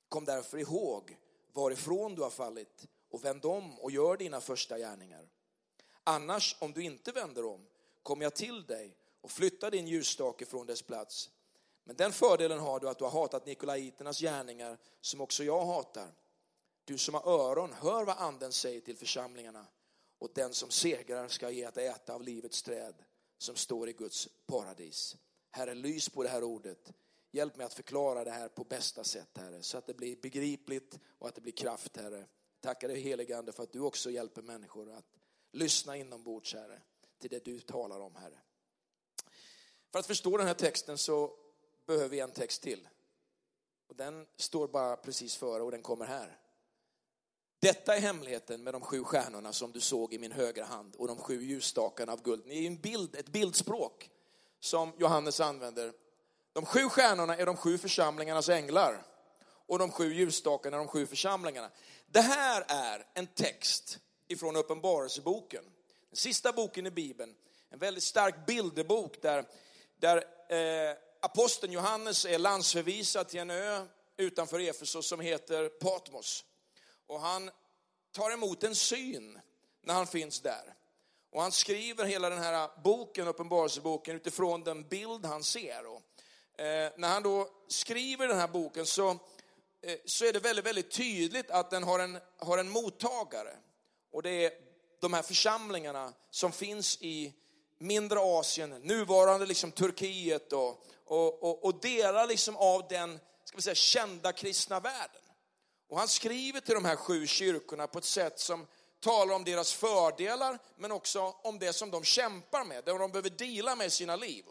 Kom 0.08 0.24
därför 0.24 0.58
ihåg 0.58 1.16
varifrån 1.52 2.14
du 2.14 2.22
har 2.22 2.30
fallit 2.30 2.86
och 3.10 3.24
vänd 3.24 3.44
om 3.44 3.80
och 3.80 3.90
gör 3.90 4.16
dina 4.16 4.40
första 4.40 4.78
gärningar. 4.78 5.28
Annars, 6.04 6.56
om 6.58 6.72
du 6.72 6.82
inte 6.82 7.12
vänder 7.12 7.44
om, 7.44 7.66
kommer 8.02 8.24
jag 8.24 8.34
till 8.34 8.66
dig 8.66 8.96
och 9.20 9.30
flyttar 9.30 9.70
din 9.70 9.88
ljusstake 9.88 10.46
från 10.46 10.66
dess 10.66 10.82
plats. 10.82 11.30
Men 11.84 11.96
den 11.96 12.12
fördelen 12.12 12.58
har 12.58 12.80
du 12.80 12.88
att 12.88 12.98
du 12.98 13.04
har 13.04 13.10
hatat 13.10 13.46
Nikolaiternas 13.46 14.20
gärningar 14.20 14.78
som 15.00 15.20
också 15.20 15.44
jag 15.44 15.66
hatar. 15.66 16.12
Du 16.84 16.98
som 16.98 17.14
har 17.14 17.28
öron, 17.28 17.72
hör 17.72 18.04
vad 18.04 18.18
anden 18.18 18.52
säger 18.52 18.80
till 18.80 18.96
församlingarna. 18.96 19.66
Och 20.18 20.30
den 20.34 20.54
som 20.54 20.70
segrar 20.70 21.28
ska 21.28 21.50
ge 21.50 21.64
att 21.64 21.76
äta 21.76 22.14
av 22.14 22.22
livets 22.22 22.62
träd 22.62 22.94
som 23.38 23.56
står 23.56 23.88
i 23.88 23.92
Guds 23.92 24.28
paradis. 24.46 25.16
Herre, 25.50 25.74
lys 25.74 26.08
på 26.08 26.22
det 26.22 26.28
här 26.28 26.44
ordet. 26.44 26.92
Hjälp 27.32 27.56
mig 27.56 27.66
att 27.66 27.74
förklara 27.74 28.24
det 28.24 28.30
här 28.30 28.48
på 28.48 28.64
bästa 28.64 29.04
sätt, 29.04 29.38
Herre, 29.38 29.62
så 29.62 29.78
att 29.78 29.86
det 29.86 29.94
blir 29.94 30.16
begripligt 30.16 30.98
och 31.18 31.28
att 31.28 31.34
det 31.34 31.40
blir 31.40 31.52
kraft, 31.52 31.96
Herre. 31.96 32.26
Tackar 32.60 32.88
dig 32.88 33.00
helige 33.00 33.38
Ande 33.38 33.52
för 33.52 33.62
att 33.62 33.72
du 33.72 33.80
också 33.80 34.10
hjälper 34.10 34.42
människor 34.42 34.92
att 34.92 35.18
lyssna 35.52 35.96
inombords, 35.96 36.54
Herre, 36.54 36.82
till 37.18 37.30
det 37.30 37.44
du 37.44 37.60
talar 37.60 38.00
om, 38.00 38.14
Herre. 38.14 38.38
För 39.92 39.98
att 39.98 40.06
förstå 40.06 40.36
den 40.36 40.46
här 40.46 40.54
texten 40.54 40.98
så 40.98 41.36
behöver 41.90 42.08
vi 42.08 42.20
en 42.20 42.30
text 42.30 42.62
till. 42.62 42.88
Och 43.88 43.96
den 43.96 44.26
står 44.36 44.68
bara 44.68 44.96
precis 44.96 45.36
före 45.36 45.62
och 45.62 45.70
den 45.70 45.82
kommer 45.82 46.06
här. 46.06 46.38
Detta 47.60 47.96
är 47.96 48.00
hemligheten 48.00 48.62
med 48.62 48.74
de 48.74 48.80
sju 48.80 49.04
stjärnorna 49.04 49.52
som 49.52 49.72
du 49.72 49.80
såg 49.80 50.14
i 50.14 50.18
min 50.18 50.32
högra 50.32 50.64
hand 50.64 50.96
och 50.96 51.08
de 51.08 51.16
sju 51.16 51.42
ljusstakarna 51.42 52.12
av 52.12 52.22
guld. 52.22 52.42
Det 52.46 52.54
är 52.54 52.66
en 52.66 52.76
bild, 52.76 53.16
ett 53.16 53.28
bildspråk 53.28 54.10
som 54.60 54.92
Johannes 54.98 55.40
använder. 55.40 55.92
De 56.52 56.66
sju 56.66 56.88
stjärnorna 56.88 57.36
är 57.36 57.46
de 57.46 57.56
sju 57.56 57.78
församlingarnas 57.78 58.48
änglar 58.48 59.02
och 59.66 59.78
de 59.78 59.90
sju 59.90 60.14
ljusstakarna 60.14 60.76
är 60.76 60.78
de 60.78 60.88
sju 60.88 61.06
församlingarna. 61.06 61.70
Det 62.06 62.20
här 62.20 62.64
är 62.68 63.06
en 63.14 63.26
text 63.26 63.98
ifrån 64.28 64.56
Uppenbarelseboken, 64.56 65.64
den 66.10 66.16
sista 66.16 66.52
boken 66.52 66.86
i 66.86 66.90
Bibeln. 66.90 67.34
En 67.70 67.78
väldigt 67.78 68.04
stark 68.04 68.46
bilderbok 68.46 69.22
där, 69.22 69.44
där 69.98 70.16
eh, 70.48 70.96
aposteln 71.20 71.72
Johannes 71.72 72.24
är 72.24 72.38
landsförvisad 72.38 73.28
till 73.28 73.40
en 73.40 73.50
ö 73.50 73.86
utanför 74.16 74.60
Efesos 74.60 75.08
som 75.08 75.20
heter 75.20 75.68
Patmos. 75.68 76.44
Och 77.06 77.20
han 77.20 77.50
tar 78.12 78.30
emot 78.30 78.64
en 78.64 78.74
syn 78.74 79.40
när 79.82 79.94
han 79.94 80.06
finns 80.06 80.40
där. 80.40 80.74
Och 81.32 81.42
han 81.42 81.52
skriver 81.52 82.04
hela 82.04 82.30
den 82.30 82.38
här 82.38 82.70
boken, 82.84 83.28
Uppenbarelseboken, 83.28 84.16
utifrån 84.16 84.64
den 84.64 84.88
bild 84.88 85.24
han 85.24 85.44
ser. 85.44 85.86
Och, 85.86 86.02
eh, 86.60 86.92
när 86.96 87.08
han 87.08 87.22
då 87.22 87.48
skriver 87.68 88.28
den 88.28 88.38
här 88.38 88.48
boken 88.48 88.86
så, 88.86 89.10
eh, 89.82 89.98
så 90.04 90.24
är 90.24 90.32
det 90.32 90.38
väldigt, 90.38 90.66
väldigt 90.66 90.90
tydligt 90.90 91.50
att 91.50 91.70
den 91.70 91.82
har 91.82 91.98
en, 91.98 92.18
har 92.38 92.58
en 92.58 92.68
mottagare. 92.68 93.56
Och 94.12 94.22
det 94.22 94.44
är 94.44 94.52
de 95.00 95.12
här 95.12 95.22
församlingarna 95.22 96.12
som 96.30 96.52
finns 96.52 96.98
i 97.00 97.34
mindre 97.80 98.18
Asien, 98.20 98.70
nuvarande 98.70 99.46
liksom 99.46 99.72
Turkiet 99.72 100.52
och, 100.52 100.84
och, 101.04 101.42
och, 101.42 101.64
och 101.64 101.80
delar 101.80 102.26
liksom 102.26 102.56
av 102.56 102.88
den 102.88 103.20
ska 103.44 103.56
vi 103.56 103.62
säga, 103.62 103.74
kända 103.74 104.32
kristna 104.32 104.80
världen. 104.80 105.22
Och 105.88 105.98
han 105.98 106.08
skriver 106.08 106.60
till 106.60 106.74
de 106.74 106.84
här 106.84 106.96
sju 106.96 107.26
kyrkorna 107.26 107.86
på 107.86 107.98
ett 107.98 108.04
sätt 108.04 108.40
som 108.40 108.66
talar 109.00 109.34
om 109.34 109.44
deras 109.44 109.72
fördelar, 109.72 110.58
men 110.76 110.92
också 110.92 111.34
om 111.42 111.58
det 111.58 111.72
som 111.72 111.90
de 111.90 112.04
kämpar 112.04 112.64
med, 112.64 112.84
det 112.84 112.98
de 112.98 113.10
behöver 113.10 113.30
dela 113.30 113.76
med 113.76 113.86
i 113.86 113.90
sina 113.90 114.16
liv. 114.16 114.44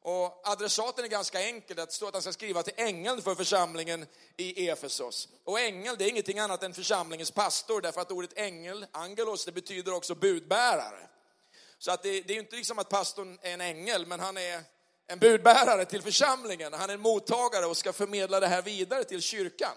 Och 0.00 0.48
adressaten 0.48 1.04
är 1.04 1.08
ganska 1.08 1.42
enkel, 1.42 1.76
det 1.76 1.92
står 1.92 2.08
att 2.08 2.14
han 2.14 2.22
ska 2.22 2.32
skriva 2.32 2.62
till 2.62 2.72
ängeln 2.76 3.22
för 3.22 3.34
församlingen 3.34 4.06
i 4.36 4.68
Efesos. 4.68 5.28
Och 5.44 5.60
ängel, 5.60 5.96
det 5.98 6.04
är 6.04 6.08
ingenting 6.08 6.38
annat 6.38 6.62
än 6.62 6.74
församlingens 6.74 7.30
pastor, 7.30 7.80
därför 7.80 8.00
att 8.00 8.10
ordet 8.10 8.38
ängel, 8.38 8.86
angelos, 8.92 9.44
det 9.44 9.52
betyder 9.52 9.94
också 9.94 10.14
budbärare. 10.14 11.08
Så 11.78 11.90
att 11.90 12.02
det, 12.02 12.20
det 12.20 12.34
är 12.34 12.38
inte 12.38 12.56
liksom 12.56 12.78
att 12.78 12.88
pastorn 12.88 13.38
är 13.42 13.54
en 13.54 13.60
ängel, 13.60 14.06
men 14.06 14.20
han 14.20 14.36
är 14.36 14.62
en 15.06 15.18
budbärare 15.18 15.84
till 15.84 16.02
församlingen. 16.02 16.72
Han 16.72 16.90
är 16.90 16.94
en 16.94 17.00
mottagare 17.00 17.66
och 17.66 17.76
ska 17.76 17.92
förmedla 17.92 18.40
det 18.40 18.46
här 18.46 18.62
vidare 18.62 19.04
till 19.04 19.22
kyrkan. 19.22 19.76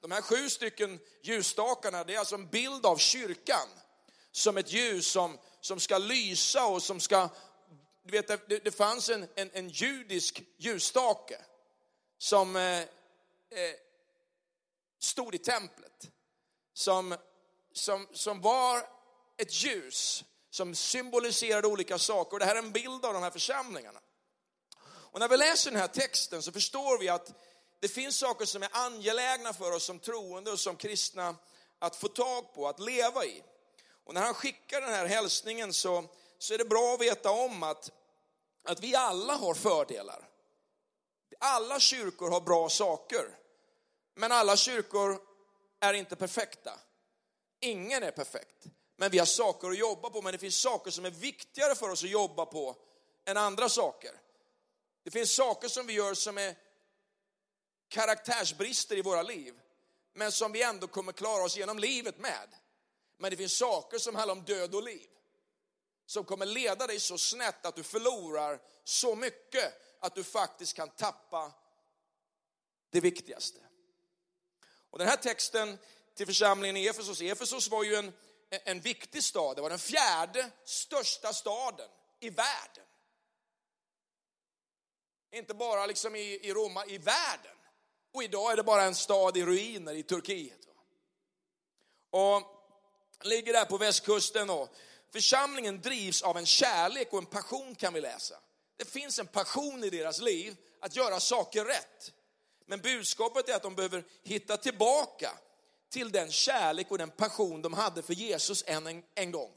De 0.00 0.10
här 0.10 0.22
sju 0.22 0.48
stycken 0.50 0.98
ljusstakarna, 1.22 2.04
det 2.04 2.14
är 2.14 2.18
alltså 2.18 2.34
en 2.34 2.48
bild 2.48 2.86
av 2.86 2.96
kyrkan 2.96 3.68
som 4.32 4.56
ett 4.56 4.72
ljus 4.72 5.10
som, 5.10 5.38
som 5.60 5.80
ska 5.80 5.98
lysa 5.98 6.66
och 6.66 6.82
som 6.82 7.00
ska, 7.00 7.28
du 8.02 8.12
vet 8.12 8.48
det, 8.48 8.64
det 8.64 8.70
fanns 8.70 9.08
en, 9.08 9.28
en, 9.34 9.50
en 9.52 9.68
judisk 9.68 10.42
ljusstake 10.56 11.38
som 12.18 12.56
eh, 12.56 12.80
eh, 12.80 12.86
stod 14.98 15.34
i 15.34 15.38
templet. 15.38 16.10
Som, 16.72 17.16
som, 17.72 18.08
som 18.12 18.40
var 18.40 18.82
ett 19.36 19.64
ljus 19.64 20.24
som 20.50 20.74
symboliserade 20.74 21.68
olika 21.68 21.98
saker. 21.98 22.32
Och 22.32 22.38
det 22.38 22.44
här 22.44 22.54
är 22.54 22.58
en 22.58 22.72
bild 22.72 23.04
av 23.04 23.14
de 23.14 23.22
här 23.22 23.30
församlingarna. 23.30 24.00
Och 24.86 25.20
när 25.20 25.28
vi 25.28 25.36
läser 25.36 25.70
den 25.70 25.80
här 25.80 25.88
texten 25.88 26.42
så 26.42 26.52
förstår 26.52 26.98
vi 26.98 27.08
att 27.08 27.32
det 27.80 27.88
finns 27.88 28.18
saker 28.18 28.44
som 28.44 28.62
är 28.62 28.68
angelägna 28.72 29.52
för 29.52 29.72
oss 29.72 29.84
som 29.84 29.98
troende 29.98 30.50
och 30.50 30.60
som 30.60 30.76
kristna 30.76 31.36
att 31.78 31.96
få 31.96 32.08
tag 32.08 32.54
på, 32.54 32.68
att 32.68 32.80
leva 32.80 33.24
i. 33.24 33.42
Och 34.04 34.14
när 34.14 34.20
han 34.20 34.34
skickar 34.34 34.80
den 34.80 34.90
här 34.90 35.06
hälsningen 35.06 35.72
så, 35.72 36.04
så 36.38 36.54
är 36.54 36.58
det 36.58 36.64
bra 36.64 36.94
att 36.94 37.00
veta 37.00 37.30
om 37.30 37.62
att, 37.62 37.90
att 38.64 38.80
vi 38.80 38.94
alla 38.94 39.32
har 39.32 39.54
fördelar. 39.54 40.28
Alla 41.40 41.80
kyrkor 41.80 42.30
har 42.30 42.40
bra 42.40 42.68
saker. 42.68 43.38
Men 44.14 44.32
alla 44.32 44.56
kyrkor 44.56 45.20
är 45.80 45.94
inte 45.94 46.16
perfekta. 46.16 46.78
Ingen 47.60 48.02
är 48.02 48.10
perfekt. 48.10 48.66
Men 49.00 49.10
vi 49.10 49.18
har 49.18 49.26
saker 49.26 49.70
att 49.70 49.78
jobba 49.78 50.10
på, 50.10 50.22
men 50.22 50.32
det 50.32 50.38
finns 50.38 50.60
saker 50.60 50.90
som 50.90 51.04
är 51.04 51.10
viktigare 51.10 51.74
för 51.74 51.88
oss 51.88 52.04
att 52.04 52.10
jobba 52.10 52.46
på 52.46 52.76
än 53.24 53.36
andra 53.36 53.68
saker. 53.68 54.10
Det 55.02 55.10
finns 55.10 55.34
saker 55.34 55.68
som 55.68 55.86
vi 55.86 55.92
gör 55.92 56.14
som 56.14 56.38
är 56.38 56.56
karaktärsbrister 57.88 58.96
i 58.96 59.02
våra 59.02 59.22
liv, 59.22 59.60
men 60.12 60.32
som 60.32 60.52
vi 60.52 60.62
ändå 60.62 60.86
kommer 60.86 61.12
klara 61.12 61.44
oss 61.44 61.56
genom 61.56 61.78
livet 61.78 62.18
med. 62.18 62.48
Men 63.18 63.30
det 63.30 63.36
finns 63.36 63.56
saker 63.56 63.98
som 63.98 64.14
handlar 64.14 64.34
om 64.34 64.44
död 64.44 64.74
och 64.74 64.82
liv, 64.82 65.08
som 66.06 66.24
kommer 66.24 66.46
leda 66.46 66.86
dig 66.86 67.00
så 67.00 67.18
snett 67.18 67.66
att 67.66 67.76
du 67.76 67.82
förlorar 67.82 68.60
så 68.84 69.14
mycket 69.14 69.72
att 70.00 70.14
du 70.14 70.24
faktiskt 70.24 70.74
kan 70.74 70.88
tappa 70.88 71.52
det 72.90 73.00
viktigaste. 73.00 73.58
Och 74.90 74.98
den 74.98 75.08
här 75.08 75.16
texten 75.16 75.78
till 76.14 76.26
församlingen 76.26 76.76
i 76.76 76.86
Efesos, 76.86 77.20
Efesos 77.20 77.68
var 77.68 77.84
ju 77.84 77.94
en, 77.94 78.12
en 78.50 78.80
viktig 78.80 79.24
stad, 79.24 79.56
det 79.56 79.62
var 79.62 79.70
den 79.70 79.78
fjärde 79.78 80.50
största 80.64 81.32
staden 81.32 81.88
i 82.20 82.30
världen. 82.30 82.84
Inte 85.32 85.54
bara 85.54 85.86
liksom 85.86 86.16
i, 86.16 86.20
i 86.20 86.52
Roma, 86.52 86.86
i 86.86 86.98
världen. 86.98 87.56
Och 88.14 88.22
idag 88.22 88.52
är 88.52 88.56
det 88.56 88.62
bara 88.62 88.82
en 88.82 88.94
stad 88.94 89.36
i 89.36 89.44
ruiner 89.44 89.94
i 89.94 90.02
Turkiet. 90.02 90.68
Och 92.10 92.42
ligger 93.20 93.52
där 93.52 93.64
på 93.64 93.78
västkusten 93.78 94.50
och 94.50 94.68
församlingen 95.12 95.80
drivs 95.80 96.22
av 96.22 96.38
en 96.38 96.46
kärlek 96.46 97.12
och 97.12 97.18
en 97.18 97.26
passion 97.26 97.74
kan 97.74 97.94
vi 97.94 98.00
läsa. 98.00 98.40
Det 98.76 98.84
finns 98.84 99.18
en 99.18 99.26
passion 99.26 99.84
i 99.84 99.90
deras 99.90 100.20
liv 100.20 100.56
att 100.80 100.96
göra 100.96 101.20
saker 101.20 101.64
rätt. 101.64 102.12
Men 102.66 102.80
budskapet 102.80 103.48
är 103.48 103.54
att 103.54 103.62
de 103.62 103.74
behöver 103.74 104.04
hitta 104.22 104.56
tillbaka 104.56 105.30
till 105.90 106.12
den 106.12 106.30
kärlek 106.30 106.90
och 106.90 106.98
den 106.98 107.10
passion 107.10 107.62
de 107.62 107.72
hade 107.72 108.02
för 108.02 108.14
Jesus 108.14 108.64
än 108.66 108.86
en, 108.86 109.02
en 109.14 109.32
gång. 109.32 109.52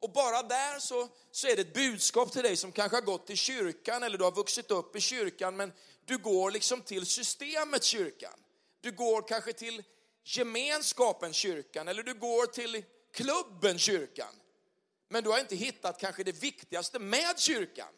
Och 0.00 0.12
bara 0.12 0.42
där 0.42 0.78
så, 0.78 1.08
så 1.30 1.46
är 1.46 1.56
det 1.56 1.62
ett 1.62 1.74
budskap 1.74 2.32
till 2.32 2.42
dig 2.42 2.56
som 2.56 2.72
kanske 2.72 2.96
har 2.96 3.02
gått 3.02 3.26
till 3.26 3.36
kyrkan 3.36 4.02
eller 4.02 4.18
du 4.18 4.24
har 4.24 4.32
vuxit 4.32 4.70
upp 4.70 4.96
i 4.96 5.00
kyrkan 5.00 5.56
men 5.56 5.72
du 6.04 6.18
går 6.18 6.50
liksom 6.50 6.82
till 6.82 7.06
systemet 7.06 7.84
kyrkan. 7.84 8.40
du 8.80 8.92
går 8.92 9.28
kanske 9.28 9.52
till 9.52 9.82
gemenskapen 10.24 11.32
kyrkan 11.32 11.88
eller 11.88 12.02
du 12.02 12.14
går 12.14 12.46
till 12.46 12.84
klubben 13.12 13.78
kyrkan. 13.78 14.34
Men 15.08 15.24
du 15.24 15.30
har 15.30 15.38
inte 15.38 15.56
hittat 15.56 16.00
kanske 16.00 16.24
det 16.24 16.32
viktigaste 16.42 16.98
med 16.98 17.38
kyrkan. 17.38 17.88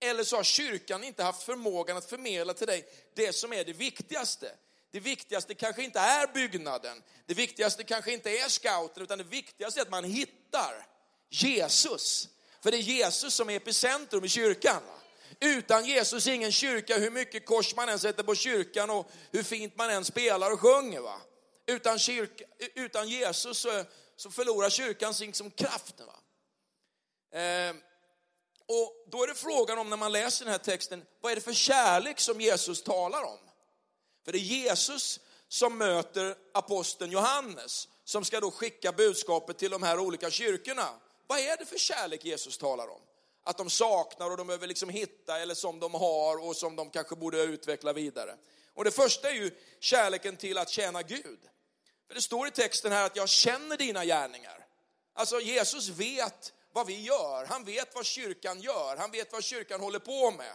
Eller 0.00 0.24
så 0.24 0.36
har 0.36 0.42
kyrkan 0.42 1.04
inte 1.04 1.22
haft 1.22 1.42
förmågan 1.42 1.96
att 1.96 2.10
förmedla 2.10 2.54
till 2.54 2.66
dig 2.66 2.88
det 3.14 3.32
som 3.32 3.52
är 3.52 3.64
det 3.64 3.72
viktigaste. 3.72 4.56
Det 4.90 5.00
viktigaste 5.00 5.54
kanske 5.54 5.82
inte 5.82 5.98
är 5.98 6.26
byggnaden, 6.26 7.02
det 7.26 7.34
viktigaste 7.34 7.84
kanske 7.84 8.12
inte 8.12 8.30
är 8.30 8.48
scouten, 8.48 9.02
utan 9.02 9.18
det 9.18 9.24
viktigaste 9.24 9.80
är 9.80 9.82
att 9.82 9.90
man 9.90 10.04
hittar 10.04 10.86
Jesus. 11.30 12.28
För 12.62 12.70
det 12.70 12.76
är 12.76 12.82
Jesus 12.82 13.34
som 13.34 13.50
är 13.50 13.56
epicentrum 13.56 14.24
i 14.24 14.28
kyrkan. 14.28 14.82
Utan 15.40 15.84
Jesus 15.84 16.26
ingen 16.26 16.52
kyrka, 16.52 16.98
hur 16.98 17.10
mycket 17.10 17.46
kors 17.46 17.76
man 17.76 17.88
än 17.88 17.98
sätter 17.98 18.22
på 18.22 18.34
kyrkan 18.34 18.90
och 18.90 19.10
hur 19.32 19.42
fint 19.42 19.76
man 19.76 19.90
än 19.90 20.04
spelar 20.04 20.50
och 20.50 20.60
sjunger. 20.60 21.00
Va? 21.00 21.20
Utan, 21.66 21.98
kyrka, 21.98 22.44
utan 22.74 23.08
Jesus 23.08 23.58
så, 23.58 23.84
så 24.16 24.30
förlorar 24.30 24.70
kyrkan 24.70 25.14
sin 25.14 25.34
som 25.34 25.50
kraft. 25.50 25.94
Va? 26.00 26.14
Eh, 27.40 27.74
och 28.66 29.06
då 29.10 29.22
är 29.22 29.26
det 29.26 29.34
frågan 29.34 29.78
om 29.78 29.90
när 29.90 29.96
man 29.96 30.12
läser 30.12 30.44
den 30.44 30.52
här 30.52 30.58
texten, 30.58 31.06
vad 31.20 31.32
är 31.32 31.36
det 31.36 31.42
för 31.42 31.52
kärlek 31.52 32.20
som 32.20 32.40
Jesus 32.40 32.82
talar 32.82 33.22
om? 33.22 33.47
För 34.28 34.32
det 34.32 34.38
är 34.38 34.40
Jesus 34.40 35.20
som 35.48 35.78
möter 35.78 36.36
aposteln 36.54 37.12
Johannes, 37.12 37.88
som 38.04 38.24
ska 38.24 38.40
då 38.40 38.50
skicka 38.50 38.92
budskapet 38.92 39.58
till 39.58 39.70
de 39.70 39.82
här 39.82 39.98
olika 39.98 40.30
kyrkorna. 40.30 40.88
Vad 41.26 41.38
är 41.38 41.56
det 41.56 41.66
för 41.66 41.78
kärlek 41.78 42.24
Jesus 42.24 42.58
talar 42.58 42.88
om? 42.88 43.00
Att 43.44 43.58
de 43.58 43.70
saknar 43.70 44.30
och 44.30 44.36
de 44.36 44.46
behöver 44.46 44.66
liksom 44.66 44.88
hitta, 44.88 45.38
eller 45.38 45.54
som 45.54 45.80
de 45.80 45.94
har 45.94 46.46
och 46.46 46.56
som 46.56 46.76
de 46.76 46.90
kanske 46.90 47.16
borde 47.16 47.42
utveckla 47.42 47.92
vidare. 47.92 48.36
Och 48.74 48.84
det 48.84 48.90
första 48.90 49.30
är 49.30 49.34
ju 49.34 49.50
kärleken 49.80 50.36
till 50.36 50.58
att 50.58 50.70
tjäna 50.70 51.02
Gud. 51.02 51.40
För 52.06 52.14
det 52.14 52.22
står 52.22 52.48
i 52.48 52.50
texten 52.50 52.92
här 52.92 53.06
att 53.06 53.16
jag 53.16 53.28
känner 53.28 53.76
dina 53.76 54.04
gärningar. 54.04 54.66
Alltså 55.14 55.40
Jesus 55.40 55.88
vet 55.88 56.52
vad 56.72 56.86
vi 56.86 57.02
gör. 57.02 57.46
Han 57.46 57.64
vet 57.64 57.94
vad 57.94 58.06
kyrkan 58.06 58.60
gör. 58.60 58.96
Han 58.96 59.10
vet 59.10 59.32
vad 59.32 59.44
kyrkan 59.44 59.80
håller 59.80 59.98
på 59.98 60.30
med. 60.30 60.52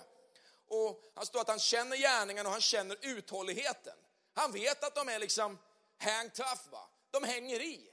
Och 0.74 1.04
han 1.16 1.26
står 1.26 1.42
att 1.42 1.48
han 1.48 1.60
känner 1.60 1.98
gärningen 1.98 2.46
och 2.46 2.52
han 2.52 2.62
känner 2.62 2.98
uthålligheten. 3.02 3.98
Han 4.34 4.52
vet 4.52 4.84
att 4.84 4.96
de 4.96 5.10
är 5.10 5.20
liksom 5.20 5.60
hang 5.98 6.30
tough, 6.30 6.70
va? 6.72 6.90
De 7.12 7.24
hänger 7.24 7.62
i. 7.62 7.90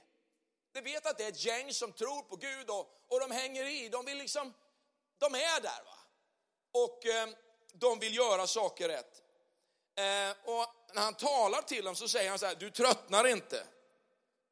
De 0.71 0.81
vet 0.81 1.05
att 1.05 1.17
det 1.17 1.23
är 1.23 1.29
ett 1.29 1.45
gäng 1.45 1.73
som 1.73 1.91
tror 1.91 2.21
på 2.21 2.35
Gud 2.35 2.69
och, 2.69 3.05
och 3.07 3.19
de 3.19 3.31
hänger 3.31 3.65
i. 3.65 3.89
De 3.89 4.05
vill 4.05 4.17
liksom, 4.17 4.53
de 5.17 5.35
är 5.35 5.61
där 5.61 5.83
va. 5.85 5.97
Och 6.71 7.05
eh, 7.05 7.29
de 7.73 7.99
vill 7.99 8.15
göra 8.15 8.47
saker 8.47 8.89
rätt. 8.89 9.21
Eh, 9.95 10.31
och 10.45 10.65
när 10.93 11.01
han 11.01 11.13
talar 11.13 11.61
till 11.61 11.85
dem 11.85 11.95
så 11.95 12.07
säger 12.07 12.29
han 12.29 12.39
så 12.39 12.45
här, 12.45 12.55
du 12.55 12.69
tröttnar 12.69 13.27
inte. 13.27 13.63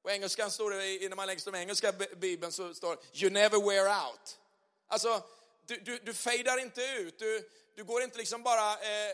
På 0.02 0.10
engelskan 0.10 0.52
står 0.52 0.72
det, 0.72 1.10
när 1.10 1.16
man 1.16 1.28
läser 1.28 1.52
den 1.52 1.62
engelska 1.62 1.92
bibeln 1.92 2.52
så 2.52 2.74
står 2.74 2.96
det, 2.96 3.22
you 3.22 3.32
never 3.32 3.70
wear 3.70 4.10
out. 4.10 4.40
Alltså, 4.88 5.24
du, 5.66 5.80
du, 5.80 5.98
du 5.98 6.14
fejdar 6.14 6.58
inte 6.58 6.82
ut, 6.84 7.20
du, 7.20 7.50
du 7.80 7.86
går 7.86 8.04
inte 8.04 8.18
liksom 8.18 8.44
bara, 8.44 8.74
eh, 8.74 9.10
eh, 9.10 9.14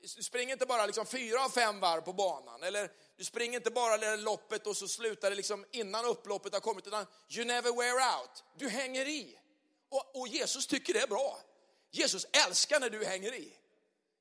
du 0.00 0.22
springer 0.22 0.52
inte 0.52 0.66
bara 0.66 0.86
liksom 0.86 1.06
fyra 1.06 1.44
av 1.44 1.48
fem 1.48 1.80
varv 1.80 2.00
på 2.00 2.12
banan. 2.12 2.62
Eller 2.62 2.92
du 3.16 3.24
springer 3.24 3.58
inte 3.58 3.70
bara 3.70 3.98
det 3.98 4.16
loppet 4.16 4.66
och 4.66 4.76
så 4.76 4.88
slutar 4.88 5.30
det 5.30 5.36
liksom 5.36 5.66
innan 5.70 6.04
upploppet 6.04 6.52
har 6.52 6.60
kommit. 6.60 6.86
Utan 6.86 7.06
you 7.28 7.44
never 7.44 7.72
wear 7.72 8.20
out. 8.20 8.44
Du 8.58 8.68
hänger 8.68 9.08
i. 9.08 9.38
Och, 9.88 10.20
och 10.20 10.28
Jesus 10.28 10.66
tycker 10.66 10.94
det 10.94 11.00
är 11.00 11.06
bra. 11.06 11.38
Jesus 11.90 12.26
älskar 12.46 12.80
när 12.80 12.90
du 12.90 13.04
hänger 13.04 13.34
i. 13.34 13.52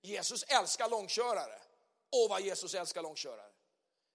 Jesus 0.01 0.43
älskar 0.43 0.89
långkörare. 0.89 1.60
Och 2.12 2.29
vad 2.29 2.41
Jesus 2.41 2.74
älskar 2.74 3.01
långkörare. 3.01 3.51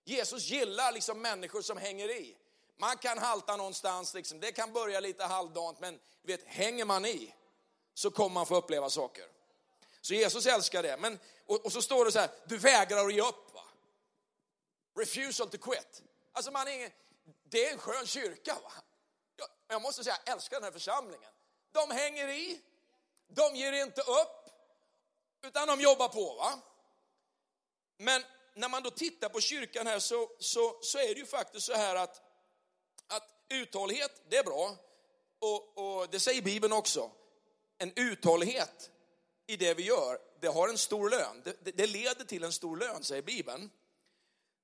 Jesus 0.04 0.50
gillar 0.50 0.93
liksom 0.93 1.23
människor 1.23 1.62
som 1.62 1.76
hänger 1.76 2.11
i. 2.11 2.37
Man 2.78 2.97
kan 2.97 3.19
halta 3.19 3.57
någonstans, 3.57 4.14
liksom. 4.14 4.40
det 4.40 4.52
kan 4.52 4.73
börja 4.73 5.00
lite 5.00 5.25
halvdant, 5.25 5.80
men 5.80 6.00
du 6.23 6.32
vet, 6.32 6.45
hänger 6.47 6.84
man 6.84 7.04
i 7.04 7.34
så 7.95 8.10
kommer 8.10 8.34
man 8.34 8.47
få 8.47 8.56
uppleva 8.56 8.91
saker. 8.91 9.33
Så 10.04 10.14
Jesus 10.14 10.47
älskar 10.47 10.82
det. 10.82 10.97
Men, 10.97 11.19
och, 11.47 11.64
och 11.64 11.73
så 11.73 11.82
står 11.82 12.04
det 12.04 12.12
så 12.12 12.19
här, 12.19 12.30
du 12.47 12.58
vägrar 12.58 13.06
att 13.06 13.14
ge 13.14 13.21
upp. 13.21 13.54
Va? 13.54 13.64
Refusal 14.99 15.50
to 15.50 15.58
quit. 15.58 16.02
Alltså 16.32 16.50
man 16.50 16.69
är 16.69 16.73
ingen, 16.73 16.90
det 17.45 17.69
är 17.69 17.73
en 17.73 17.78
skön 17.78 18.06
kyrka. 18.06 18.54
Va? 18.62 18.73
Jag, 19.36 19.49
jag 19.69 19.82
måste 19.82 20.04
säga, 20.04 20.17
jag 20.25 20.34
älskar 20.34 20.56
den 20.56 20.64
här 20.64 20.71
församlingen. 20.71 21.30
De 21.73 21.90
hänger 21.90 22.28
i, 22.28 22.60
de 23.28 23.56
ger 23.56 23.73
inte 23.73 24.00
upp, 24.00 24.50
utan 25.43 25.69
de 25.69 25.80
jobbar 25.80 26.08
på. 26.08 26.34
va? 26.34 26.60
Men 27.97 28.23
när 28.54 28.69
man 28.69 28.82
då 28.82 28.90
tittar 28.90 29.28
på 29.28 29.40
kyrkan 29.40 29.86
här 29.86 29.99
så, 29.99 30.30
så, 30.38 30.78
så 30.82 30.99
är 30.99 31.14
det 31.14 31.21
ju 31.21 31.26
faktiskt 31.26 31.67
så 31.67 31.75
här 31.75 31.97
att, 31.97 32.23
att 33.06 33.28
uthållighet, 33.49 34.23
det 34.28 34.36
är 34.36 34.45
bra. 34.45 34.76
Och, 35.38 35.78
och 35.78 36.10
det 36.10 36.21
säger 36.21 36.43
Bibeln 36.43 36.73
också. 36.73 37.10
En 37.78 37.93
uthållighet 37.97 38.90
i 39.47 39.57
det 39.57 39.75
vi 39.75 39.83
gör, 39.83 40.19
det 40.41 40.49
har 40.49 40.69
en 40.69 40.78
stor 40.78 41.11
lön. 41.11 41.43
Det, 41.45 41.76
det, 41.76 41.87
leder 41.87 42.25
till 42.25 42.45
en 42.45 42.52
stor 42.52 42.76
lön, 42.76 43.04
säger 43.04 43.23
Bibeln. 43.23 43.71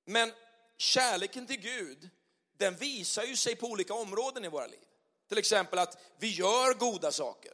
Men 0.05 0.33
kärleken 0.77 1.47
till 1.47 1.61
Gud, 1.61 2.11
den 2.57 2.77
visar 2.77 3.25
ju 3.25 3.37
sig 3.37 3.57
på 3.57 3.67
olika 3.67 3.95
områden 3.95 4.45
i 4.45 4.49
våra 4.49 4.67
liv. 4.67 4.85
Till 5.29 5.39
exempel 5.39 5.79
att 5.79 5.99
vi 6.19 6.29
gör 6.29 6.75
goda 6.75 7.13
saker. 7.13 7.53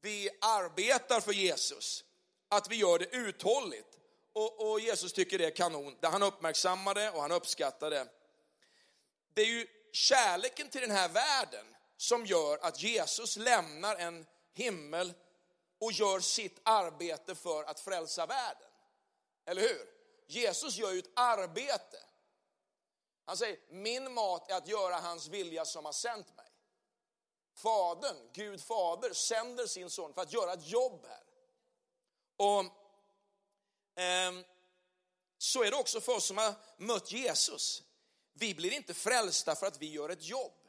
Vi 0.00 0.30
arbetar 0.40 1.20
för 1.20 1.32
Jesus. 1.32 2.04
Att 2.48 2.70
vi 2.70 2.76
gör 2.76 2.98
det 2.98 3.16
uthålligt. 3.16 3.98
Och, 4.32 4.70
och 4.70 4.80
Jesus 4.80 5.12
tycker 5.12 5.38
det 5.38 5.46
är 5.46 5.50
kanon. 5.50 5.96
det 6.00 6.08
Han 6.08 6.22
uppmärksammar 6.22 6.94
det 6.94 7.10
och 7.10 7.22
han 7.22 7.32
uppskattar 7.32 7.90
det. 7.90 8.06
Det 9.34 9.42
är 9.42 9.46
ju 9.46 9.66
kärleken 9.92 10.68
till 10.68 10.80
den 10.80 10.90
här 10.90 11.08
världen 11.08 11.66
som 11.96 12.26
gör 12.26 12.58
att 12.62 12.82
Jesus 12.82 13.36
lämnar 13.36 13.96
en 13.96 14.26
himmel 14.54 15.12
och 15.84 15.92
gör 15.92 16.20
sitt 16.20 16.60
arbete 16.62 17.34
för 17.34 17.64
att 17.64 17.80
frälsa 17.80 18.26
världen. 18.26 18.68
Eller 19.44 19.62
hur? 19.62 19.86
Jesus 20.26 20.76
gör 20.76 20.92
ju 20.92 20.98
ett 20.98 21.10
arbete. 21.16 21.98
Han 23.24 23.36
säger, 23.36 23.58
min 23.68 24.12
mat 24.12 24.50
är 24.50 24.54
att 24.54 24.68
göra 24.68 24.94
hans 24.94 25.28
vilja 25.28 25.64
som 25.64 25.84
har 25.84 25.92
sänt 25.92 26.36
mig. 26.36 26.46
Fadern, 27.54 28.16
Gud 28.32 28.62
fader, 28.62 29.12
sänder 29.12 29.66
sin 29.66 29.90
son 29.90 30.14
för 30.14 30.22
att 30.22 30.32
göra 30.32 30.52
ett 30.52 30.68
jobb 30.68 31.06
här. 31.08 31.24
Och 32.36 32.60
eh, 34.02 34.32
så 35.38 35.62
är 35.62 35.70
det 35.70 35.76
också 35.76 36.00
för 36.00 36.16
oss 36.16 36.26
som 36.26 36.38
har 36.38 36.54
mött 36.76 37.12
Jesus. 37.12 37.82
Vi 38.32 38.54
blir 38.54 38.72
inte 38.72 38.94
frälsta 38.94 39.54
för 39.54 39.66
att 39.66 39.82
vi 39.82 39.90
gör 39.90 40.08
ett 40.08 40.24
jobb. 40.24 40.63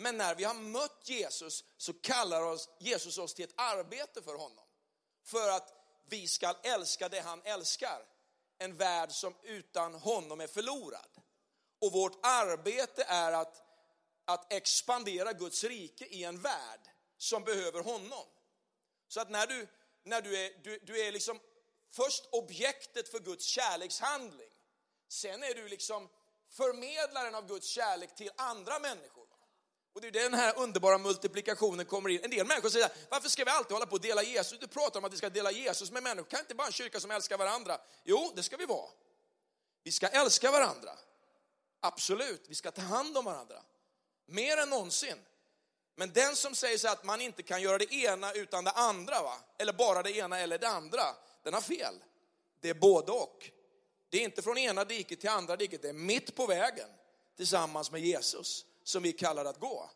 Men 0.00 0.16
när 0.16 0.34
vi 0.34 0.44
har 0.44 0.54
mött 0.54 1.08
Jesus 1.08 1.64
så 1.76 1.92
kallar 1.92 2.42
oss, 2.42 2.68
Jesus 2.78 3.18
oss 3.18 3.34
till 3.34 3.44
ett 3.44 3.54
arbete 3.56 4.22
för 4.22 4.34
honom. 4.34 4.64
För 5.24 5.50
att 5.50 5.72
vi 6.04 6.28
ska 6.28 6.54
älska 6.62 7.08
det 7.08 7.20
han 7.20 7.42
älskar. 7.44 8.06
En 8.58 8.76
värld 8.76 9.12
som 9.12 9.34
utan 9.42 9.94
honom 9.94 10.40
är 10.40 10.46
förlorad. 10.46 11.10
Och 11.80 11.92
vårt 11.92 12.18
arbete 12.22 13.04
är 13.04 13.32
att, 13.32 13.62
att 14.24 14.52
expandera 14.52 15.32
Guds 15.32 15.64
rike 15.64 16.06
i 16.06 16.24
en 16.24 16.40
värld 16.40 16.80
som 17.16 17.44
behöver 17.44 17.82
honom. 17.82 18.26
Så 19.08 19.20
att 19.20 19.30
när 19.30 19.46
du, 19.46 19.68
när 20.02 20.22
du 20.22 20.36
är, 20.36 20.60
du, 20.64 20.78
du 20.78 21.06
är 21.06 21.12
liksom 21.12 21.40
först 21.90 22.28
objektet 22.32 23.08
för 23.08 23.18
Guds 23.18 23.44
kärlekshandling. 23.44 24.50
Sen 25.08 25.42
är 25.42 25.54
du 25.54 25.68
liksom 25.68 26.08
förmedlaren 26.50 27.34
av 27.34 27.48
Guds 27.48 27.68
kärlek 27.68 28.14
till 28.16 28.30
andra 28.36 28.78
människor. 28.78 29.27
Och 29.98 30.02
det 30.02 30.08
är 30.08 30.22
den 30.22 30.34
här 30.34 30.58
underbara 30.58 30.98
multiplikationen 30.98 31.86
kommer 31.86 32.08
in. 32.08 32.20
En 32.24 32.30
del 32.30 32.46
människor 32.46 32.68
säger, 32.68 32.90
varför 33.08 33.28
ska 33.28 33.44
vi 33.44 33.50
alltid 33.50 33.72
hålla 33.72 33.86
på 33.86 33.96
att 33.96 34.02
dela 34.02 34.22
Jesus? 34.22 34.58
Du 34.58 34.66
pratar 34.66 35.00
om 35.00 35.04
att 35.04 35.12
vi 35.12 35.16
ska 35.16 35.30
dela 35.30 35.50
Jesus 35.50 35.90
med 35.90 36.02
människor. 36.02 36.30
Kan 36.30 36.40
inte 36.40 36.54
bara 36.54 36.66
en 36.66 36.72
kyrka 36.72 37.00
som 37.00 37.10
älskar 37.10 37.38
varandra? 37.38 37.78
Jo, 38.04 38.32
det 38.36 38.42
ska 38.42 38.56
vi 38.56 38.66
vara. 38.66 38.90
Vi 39.82 39.92
ska 39.92 40.06
älska 40.06 40.50
varandra. 40.50 40.90
Absolut, 41.80 42.44
vi 42.48 42.54
ska 42.54 42.70
ta 42.70 42.82
hand 42.82 43.18
om 43.18 43.24
varandra. 43.24 43.62
Mer 44.26 44.56
än 44.56 44.70
någonsin. 44.70 45.18
Men 45.96 46.12
den 46.12 46.36
som 46.36 46.54
säger 46.54 46.78
så 46.78 46.88
att 46.88 47.04
man 47.04 47.20
inte 47.20 47.42
kan 47.42 47.62
göra 47.62 47.78
det 47.78 47.92
ena 47.92 48.32
utan 48.32 48.64
det 48.64 48.70
andra, 48.70 49.22
va? 49.22 49.38
eller 49.58 49.72
bara 49.72 50.02
det 50.02 50.12
ena 50.12 50.38
eller 50.38 50.58
det 50.58 50.68
andra, 50.68 51.02
den 51.42 51.54
har 51.54 51.60
fel. 51.60 51.94
Det 52.60 52.68
är 52.68 52.74
både 52.74 53.12
och. 53.12 53.50
Det 54.08 54.18
är 54.18 54.24
inte 54.24 54.42
från 54.42 54.58
ena 54.58 54.84
diket 54.84 55.20
till 55.20 55.30
andra 55.30 55.56
diket, 55.56 55.82
det 55.82 55.88
är 55.88 55.92
mitt 55.92 56.34
på 56.36 56.46
vägen 56.46 56.88
tillsammans 57.36 57.90
med 57.90 58.00
Jesus 58.00 58.64
som 58.88 59.02
vi 59.02 59.12
kallar 59.12 59.44
att 59.44 59.60
gå. 59.60 59.90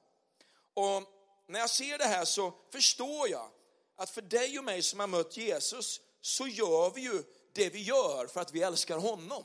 Och 0.74 1.02
när 1.46 1.61
jag 1.61 1.70
ser 1.70 1.98
det 1.98 2.05
här 2.05 2.24
så 2.24 2.55
förstår 2.70 3.28
jag 3.28 3.50
att 3.96 4.11
för 4.11 4.22
dig 4.22 4.59
och 4.59 4.64
mig 4.64 4.83
som 4.83 5.00
har 5.00 5.07
mött 5.07 5.37
Jesus 5.37 6.00
så 6.20 6.46
gör 6.46 6.90
vi 6.90 7.00
ju 7.00 7.22
det 7.52 7.70
vi 7.70 7.83
gör 7.83 8.26
för 8.26 8.40
att 8.40 8.52
vi 8.52 8.62
älskar 8.62 8.98
honom. 8.98 9.44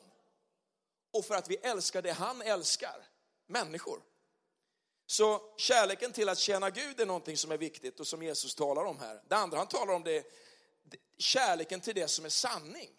Och 1.11 1.25
för 1.25 1.35
att 1.35 1.49
vi 1.49 1.55
älskar 1.55 2.01
det 2.01 2.11
han 2.11 2.41
älskar, 2.41 3.07
människor. 3.45 4.01
Så 5.05 5.53
kärleken 5.57 6.11
till 6.11 6.29
att 6.29 6.39
tjäna 6.39 6.69
Gud 6.69 6.99
är 6.99 7.05
någonting 7.05 7.37
som 7.37 7.51
är 7.51 7.57
viktigt 7.57 7.99
och 7.99 8.07
som 8.07 8.23
Jesus 8.23 8.55
talar 8.55 8.85
om 8.85 8.99
här. 8.99 9.21
Det 9.27 9.35
andra 9.35 9.57
han 9.57 9.67
talar 9.67 9.93
om 9.93 10.03
det 10.03 10.17
är 10.17 10.23
kärleken 11.17 11.81
till 11.81 11.95
det 11.95 12.07
som 12.07 12.25
är 12.25 12.29
sanning. 12.29 12.89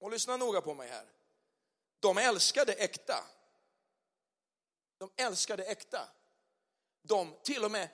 Och 0.00 0.10
lyssna 0.10 0.36
noga 0.36 0.60
på 0.60 0.74
mig 0.74 0.88
här. 0.88 1.06
De 2.00 2.18
älskar 2.18 2.64
det 2.64 2.72
äkta. 2.72 3.24
De 4.98 5.10
älskar 5.16 5.56
det 5.56 5.64
äkta. 5.64 6.08
De 7.02 7.34
till 7.42 7.64
och 7.64 7.70
med 7.70 7.88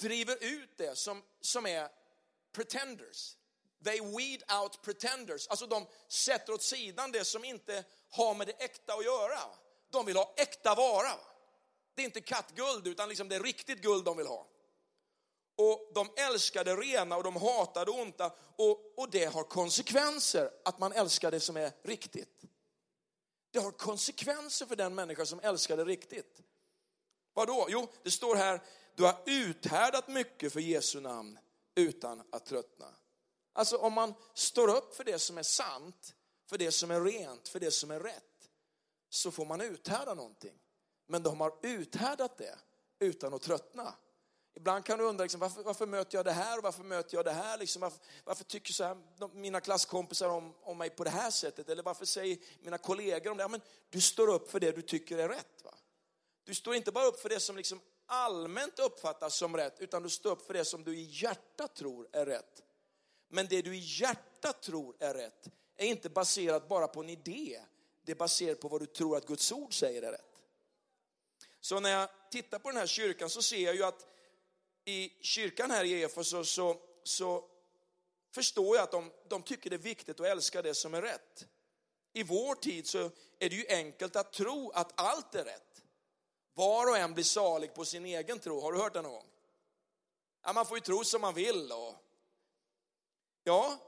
driver 0.00 0.44
ut 0.44 0.70
det 0.76 0.98
som, 0.98 1.22
som 1.40 1.66
är 1.66 1.88
pretenders. 2.52 3.36
They 3.84 4.00
weed 4.00 4.42
out 4.62 4.82
pretenders. 4.82 5.48
Alltså 5.48 5.66
de 5.66 5.86
sätter 6.08 6.52
åt 6.52 6.62
sidan 6.62 7.12
det 7.12 7.24
som 7.24 7.44
inte 7.44 7.84
har 8.10 8.34
med 8.34 8.46
det 8.46 8.64
äkta 8.64 8.94
att 8.94 9.04
göra. 9.04 9.40
De 9.90 10.06
vill 10.06 10.16
ha 10.16 10.34
äkta 10.36 10.74
vara. 10.74 11.12
Det 11.94 12.02
är 12.02 12.06
inte 12.06 12.20
kattguld 12.20 12.86
utan 12.86 13.08
liksom 13.08 13.28
det 13.28 13.36
är 13.36 13.42
riktigt 13.42 13.82
guld 13.82 14.04
de 14.04 14.16
vill 14.16 14.26
ha. 14.26 14.46
Och 15.56 15.90
de 15.94 16.10
älskar 16.16 16.64
det 16.64 16.76
rena 16.76 17.16
och 17.16 17.22
de 17.22 17.36
hatar 17.36 17.84
det 17.84 17.90
onda 17.90 18.36
och, 18.56 18.98
och 18.98 19.10
det 19.10 19.24
har 19.24 19.44
konsekvenser 19.44 20.50
att 20.64 20.78
man 20.78 20.92
älskar 20.92 21.30
det 21.30 21.40
som 21.40 21.56
är 21.56 21.72
riktigt. 21.82 22.42
Det 23.56 23.62
har 23.62 23.70
konsekvenser 23.70 24.66
för 24.66 24.76
den 24.76 24.94
människa 24.94 25.26
som 25.26 25.40
älskar 25.40 25.76
det 25.76 25.84
riktigt. 25.84 26.42
Vadå? 27.34 27.66
Jo, 27.68 27.88
det 28.02 28.10
står 28.10 28.36
här, 28.36 28.62
du 28.94 29.04
har 29.04 29.22
uthärdat 29.26 30.08
mycket 30.08 30.52
för 30.52 30.60
Jesu 30.60 31.00
namn 31.00 31.38
utan 31.74 32.22
att 32.32 32.46
tröttna. 32.46 32.94
Alltså 33.52 33.76
om 33.76 33.92
man 33.92 34.14
står 34.34 34.76
upp 34.76 34.96
för 34.96 35.04
det 35.04 35.18
som 35.18 35.38
är 35.38 35.42
sant, 35.42 36.14
för 36.46 36.58
det 36.58 36.72
som 36.72 36.90
är 36.90 37.00
rent, 37.00 37.48
för 37.48 37.60
det 37.60 37.70
som 37.70 37.90
är 37.90 38.00
rätt, 38.00 38.50
så 39.08 39.30
får 39.30 39.46
man 39.46 39.60
uthärda 39.60 40.14
någonting. 40.14 40.58
Men 41.06 41.22
de 41.22 41.40
har 41.40 41.58
uthärdat 41.62 42.38
det 42.38 42.58
utan 42.98 43.34
att 43.34 43.42
tröttna. 43.42 43.94
Ibland 44.56 44.84
kan 44.84 44.98
du 44.98 45.04
undra, 45.04 45.24
liksom, 45.24 45.40
varför, 45.40 45.62
varför, 45.62 45.86
möter 45.86 46.18
jag 46.18 46.24
det 46.24 46.32
här 46.32 46.58
och 46.58 46.64
varför 46.64 46.84
möter 46.84 47.16
jag 47.16 47.24
det 47.24 47.32
här? 47.32 47.58
Liksom, 47.58 47.82
varför, 47.82 47.98
varför, 48.24 48.44
tycker 48.44 48.72
så 48.72 48.84
här, 48.84 48.96
mina 49.34 49.60
klasskompisar 49.60 50.28
om, 50.28 50.54
om 50.62 50.78
mig 50.78 50.90
på 50.90 51.04
det 51.04 51.10
här 51.10 51.30
sättet? 51.30 51.68
Eller 51.68 51.82
varför 51.82 52.04
säger 52.04 52.38
mina 52.60 52.78
kollegor 52.78 53.30
om 53.30 53.36
det? 53.36 53.42
Ja, 53.42 53.48
men 53.48 53.60
du 53.90 54.00
står 54.00 54.28
upp 54.28 54.50
för 54.50 54.60
det 54.60 54.72
du 54.72 54.82
tycker 54.82 55.18
är 55.18 55.28
rätt. 55.28 55.64
Va? 55.64 55.74
Du 56.44 56.54
står 56.54 56.74
inte 56.74 56.92
bara 56.92 57.04
upp 57.04 57.20
för 57.20 57.28
det 57.28 57.40
som 57.40 57.56
liksom 57.56 57.80
allmänt 58.06 58.78
uppfattas 58.78 59.36
som 59.36 59.56
rätt, 59.56 59.76
utan 59.78 60.02
du 60.02 60.10
står 60.10 60.30
upp 60.30 60.46
för 60.46 60.54
det 60.54 60.64
som 60.64 60.84
du 60.84 60.98
i 60.98 61.08
hjärtat 61.10 61.74
tror 61.74 62.08
är 62.12 62.26
rätt. 62.26 62.62
Men 63.28 63.46
det 63.46 63.62
du 63.62 63.76
i 63.76 63.82
hjärtat 63.84 64.62
tror 64.62 64.96
är 64.98 65.14
rätt 65.14 65.48
är 65.76 65.86
inte 65.86 66.10
baserat 66.10 66.68
bara 66.68 66.88
på 66.88 67.00
en 67.00 67.08
idé, 67.08 67.60
det 68.02 68.12
är 68.12 68.16
baserat 68.16 68.60
på 68.60 68.68
vad 68.68 68.80
du 68.80 68.86
tror 68.86 69.16
att 69.16 69.26
Guds 69.26 69.52
ord 69.52 69.78
säger 69.78 70.02
är 70.02 70.12
rätt. 70.12 70.42
Så 71.60 71.80
när 71.80 71.90
jag 71.90 72.08
tittar 72.30 72.58
på 72.58 72.70
den 72.70 72.78
här 72.78 72.86
kyrkan 72.86 73.30
så 73.30 73.42
ser 73.42 73.64
jag 73.64 73.74
ju 73.74 73.84
att 73.84 74.06
i 74.88 75.12
kyrkan 75.20 75.70
här 75.70 75.84
i 75.84 76.02
Efesos 76.02 76.50
så, 76.50 76.76
så 77.02 77.44
förstår 78.34 78.76
jag 78.76 78.82
att 78.82 78.90
de, 78.90 79.12
de 79.28 79.42
tycker 79.42 79.70
det 79.70 79.76
är 79.76 79.78
viktigt 79.78 80.20
att 80.20 80.26
älska 80.26 80.62
det 80.62 80.74
som 80.74 80.94
är 80.94 81.02
rätt. 81.02 81.46
I 82.12 82.22
vår 82.22 82.54
tid 82.54 82.86
så 82.86 83.10
är 83.38 83.50
det 83.50 83.56
ju 83.56 83.66
enkelt 83.68 84.16
att 84.16 84.32
tro 84.32 84.70
att 84.70 85.00
allt 85.00 85.34
är 85.34 85.44
rätt. 85.44 85.82
Var 86.54 86.90
och 86.90 86.96
en 86.96 87.14
blir 87.14 87.24
salig 87.24 87.74
på 87.74 87.84
sin 87.84 88.06
egen 88.06 88.38
tro. 88.38 88.60
Har 88.60 88.72
du 88.72 88.78
hört 88.78 88.92
det 88.92 89.02
någon 89.02 89.12
gång? 89.12 89.26
Ja, 90.42 90.52
man 90.52 90.66
får 90.66 90.76
ju 90.76 90.80
tro 90.80 91.04
som 91.04 91.20
man 91.20 91.34
vill. 91.34 91.72
Och... 91.72 91.94
Ja, 93.44 93.78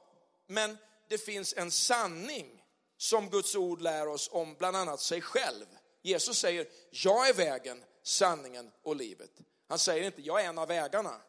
men 0.46 0.78
det 1.08 1.18
finns 1.18 1.54
en 1.56 1.70
sanning 1.70 2.64
som 2.96 3.30
Guds 3.30 3.54
ord 3.54 3.80
lär 3.80 4.08
oss 4.08 4.28
om 4.32 4.54
bland 4.54 4.76
annat 4.76 5.00
sig 5.00 5.20
själv. 5.20 5.66
Jesus 6.02 6.38
säger, 6.38 6.68
jag 6.90 7.28
är 7.28 7.34
vägen, 7.34 7.84
sanningen 8.02 8.72
och 8.82 8.96
livet. 8.96 9.40
Han 9.68 9.78
säger 9.78 10.04
inte, 10.06 10.22
jag 10.22 10.44
är 10.44 10.48
en 10.48 10.58
av 10.58 10.68
vägarna. 10.68 11.20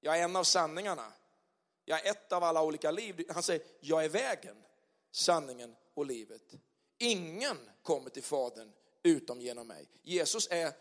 Jag 0.00 0.18
är 0.18 0.22
en 0.22 0.36
av 0.36 0.44
sanningarna. 0.44 1.12
Jag 1.84 2.06
är 2.06 2.10
ett 2.10 2.32
av 2.32 2.44
alla 2.44 2.62
olika 2.62 2.90
liv. 2.90 3.24
Han 3.30 3.42
säger, 3.42 3.62
jag 3.80 4.04
är 4.04 4.08
vägen, 4.08 4.56
sanningen 5.10 5.76
och 5.94 6.06
livet. 6.06 6.42
Ingen 6.98 7.56
kommer 7.82 8.10
till 8.10 8.22
Fadern 8.22 8.72
utom 9.02 9.40
genom 9.40 9.66
mig. 9.66 9.88
Jesus 10.02 10.48
är 10.50 10.72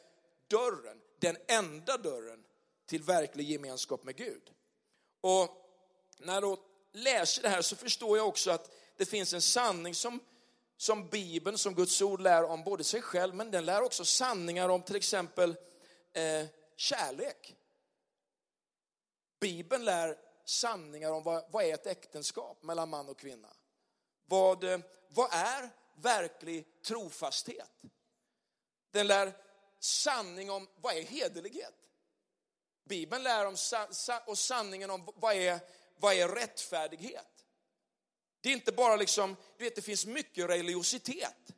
dörren, 0.47 1.01
den 1.19 1.37
enda 1.47 1.97
dörren 1.97 2.43
till 2.85 3.03
verklig 3.03 3.49
gemenskap 3.49 4.03
med 4.03 4.15
Gud. 4.15 4.51
Och 5.21 5.49
när 6.17 6.33
jag 6.33 6.43
då 6.43 6.59
läser 6.91 7.41
det 7.41 7.49
här 7.49 7.61
så 7.61 7.75
förstår 7.75 8.17
jag 8.17 8.27
också 8.27 8.51
att 8.51 8.71
det 8.97 9.05
finns 9.05 9.33
en 9.33 9.41
sanning 9.41 9.95
som, 9.95 10.19
som 10.77 11.09
Bibeln, 11.09 11.57
som 11.57 11.75
Guds 11.75 12.01
ord 12.01 12.21
lär 12.21 12.43
om 12.43 12.63
både 12.63 12.83
sig 12.83 13.01
själv, 13.01 13.35
men 13.35 13.51
den 13.51 13.65
lär 13.65 13.81
också 13.81 14.05
sanningar 14.05 14.69
om 14.69 14.81
till 14.81 14.95
exempel 14.95 15.55
eh, 16.15 16.45
kärlek. 16.75 17.55
Bibeln 19.39 19.85
lär 19.85 20.17
sanningar 20.45 21.11
om 21.11 21.23
vad, 21.23 21.51
vad 21.51 21.63
är 21.63 21.73
ett 21.73 21.87
äktenskap 21.87 22.63
mellan 22.63 22.89
man 22.89 23.09
och 23.09 23.19
kvinna. 23.19 23.49
Vad, 24.25 24.63
eh, 24.63 24.79
vad 25.09 25.33
är 25.33 25.69
verklig 25.95 26.81
trofasthet? 26.81 27.81
Den 28.91 29.07
lär 29.07 29.33
sanning 29.79 30.51
om 30.51 30.67
vad 30.75 30.95
är 30.95 31.01
hederlighet. 31.03 31.89
Bibeln 32.83 33.23
lär 33.23 33.45
om 33.45 33.55
och 34.25 34.37
sanningen 34.37 34.89
om 34.89 35.13
vad 35.15 35.35
är, 35.35 35.59
vad 35.95 36.13
är 36.13 36.27
rättfärdighet. 36.27 37.45
Det 38.41 38.49
är 38.49 38.53
inte 38.53 38.71
bara 38.71 38.95
liksom, 38.95 39.35
du 39.57 39.63
vet 39.63 39.75
det 39.75 39.81
finns 39.81 40.05
mycket 40.05 40.49
religiositet. 40.49 41.53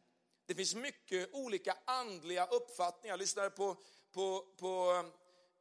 Det 0.46 0.56
finns 0.56 0.76
mycket 0.76 1.34
olika 1.34 1.78
andliga 1.86 2.46
uppfattningar. 2.46 3.14
Jag 3.14 3.20
lyssnade 3.20 3.50
på, 3.50 3.78
på, 4.18 4.46
på 4.58 5.04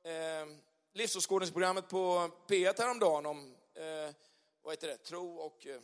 eh, 0.03 0.47
livsåskådningsprogrammet 0.93 1.89
på 1.89 2.31
P1 2.49 2.75
häromdagen 2.79 3.27
om, 3.27 3.57
eh, 3.75 4.15
vad 4.63 4.73
heter 4.73 4.89
det, 4.89 4.97
tro 4.97 5.37
och, 5.37 5.67
eh, 5.67 5.81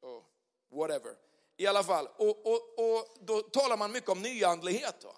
och 0.00 0.24
whatever. 0.78 1.16
I 1.56 1.66
alla 1.66 1.84
fall, 1.84 2.08
och, 2.16 2.46
och, 2.46 2.78
och 2.78 3.16
då 3.20 3.42
talar 3.42 3.76
man 3.76 3.92
mycket 3.92 4.08
om 4.08 4.22
nyandlighet. 4.22 5.04
Va? 5.04 5.14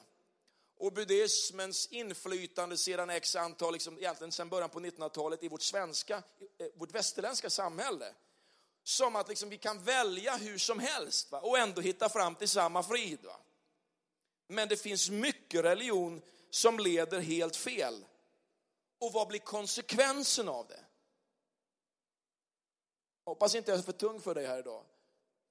och 0.78 0.92
buddhismens 0.92 1.86
inflytande 1.86 2.76
sedan 2.76 3.10
x 3.10 3.36
antal, 3.36 3.72
liksom, 3.72 3.98
egentligen 3.98 4.32
sedan 4.32 4.48
början 4.48 4.70
på 4.70 4.80
1900-talet 4.80 5.42
i 5.42 5.48
vårt 5.48 5.62
svenska, 5.62 6.22
eh, 6.58 6.66
vårt 6.74 6.94
västerländska 6.94 7.50
samhälle. 7.50 8.14
Som 8.82 9.16
att 9.16 9.28
liksom 9.28 9.48
vi 9.48 9.58
kan 9.58 9.82
välja 9.82 10.36
hur 10.36 10.58
som 10.58 10.78
helst 10.78 11.32
va? 11.32 11.40
och 11.40 11.58
ändå 11.58 11.80
hitta 11.80 12.08
fram 12.08 12.34
till 12.34 12.48
samma 12.48 12.82
frid. 12.82 13.18
Va? 13.24 13.36
Men 14.48 14.68
det 14.68 14.76
finns 14.76 15.10
mycket 15.10 15.64
religion 15.64 16.22
som 16.50 16.78
leder 16.78 17.20
helt 17.20 17.56
fel. 17.56 18.04
Och 18.98 19.12
vad 19.12 19.28
blir 19.28 19.38
konsekvensen 19.38 20.48
av 20.48 20.66
det? 20.66 20.84
hoppas 23.26 23.54
inte 23.54 23.70
jag 23.70 23.78
är 23.78 23.82
för 23.82 23.92
tung 23.92 24.20
för 24.20 24.34
dig 24.34 24.46
här 24.46 24.58
idag. 24.58 24.84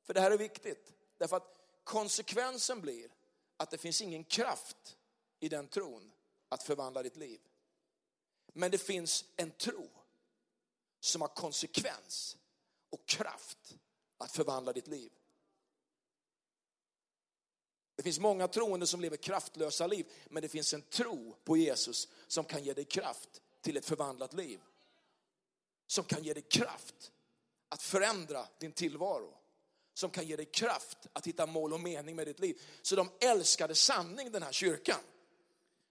För 0.04 0.14
det 0.14 0.22
här 0.22 0.32
är 0.32 0.38
viktigt. 0.38 0.94
Därför 1.18 1.38
att 1.38 1.60
konsekvensen 1.84 2.82
blir 2.82 3.12
att 3.58 3.72
det 3.72 3.78
finns 3.78 4.02
ingen 4.02 4.24
kraft 4.24 4.98
i 5.40 5.50
den 5.50 5.68
tron 5.68 6.12
att 6.50 6.64
förvandla 6.64 7.04
ditt 7.04 7.16
liv. 7.16 7.42
Men 8.54 8.72
det 8.72 8.78
finns 8.78 9.26
en 9.36 9.52
tro 9.52 9.90
som 11.00 11.22
har 11.22 11.28
konsekvens 11.28 12.38
och 12.90 13.06
kraft 13.06 13.78
att 14.18 14.32
förvandla 14.32 14.74
ditt 14.74 14.88
liv. 14.88 15.12
Det 17.96 18.04
finns 18.04 18.20
många 18.20 18.48
troende 18.48 18.88
som 18.88 19.02
lever 19.02 19.18
kraftlösa 19.18 19.88
liv, 19.88 20.06
men 20.30 20.42
det 20.42 20.50
finns 20.50 20.74
en 20.74 20.82
tro 20.82 21.36
på 21.44 21.58
Jesus 21.58 22.08
som 22.28 22.46
kan 22.46 22.64
ge 22.64 22.74
dig 22.74 22.86
kraft 22.86 23.42
till 23.62 23.78
ett 23.78 23.86
förvandlat 23.86 24.34
liv. 24.34 24.60
Som 25.88 26.04
kan 26.04 26.24
ge 26.24 26.34
dig 26.34 26.44
kraft 26.44 27.12
att 27.70 27.82
förändra 27.82 28.48
din 28.60 28.72
tillvaro. 28.72 29.38
Som 29.94 30.10
kan 30.10 30.28
ge 30.28 30.36
dig 30.36 30.46
kraft 30.46 30.98
att 31.14 31.28
hitta 31.28 31.46
mål 31.46 31.74
och 31.74 31.80
mening 31.80 32.16
med 32.16 32.28
ditt 32.28 32.40
liv. 32.40 32.62
Så 32.82 32.96
de 32.96 33.10
älskade 33.20 33.76
sanning 33.76 34.32
den 34.32 34.44
här 34.44 34.52
kyrkan. 34.52 35.00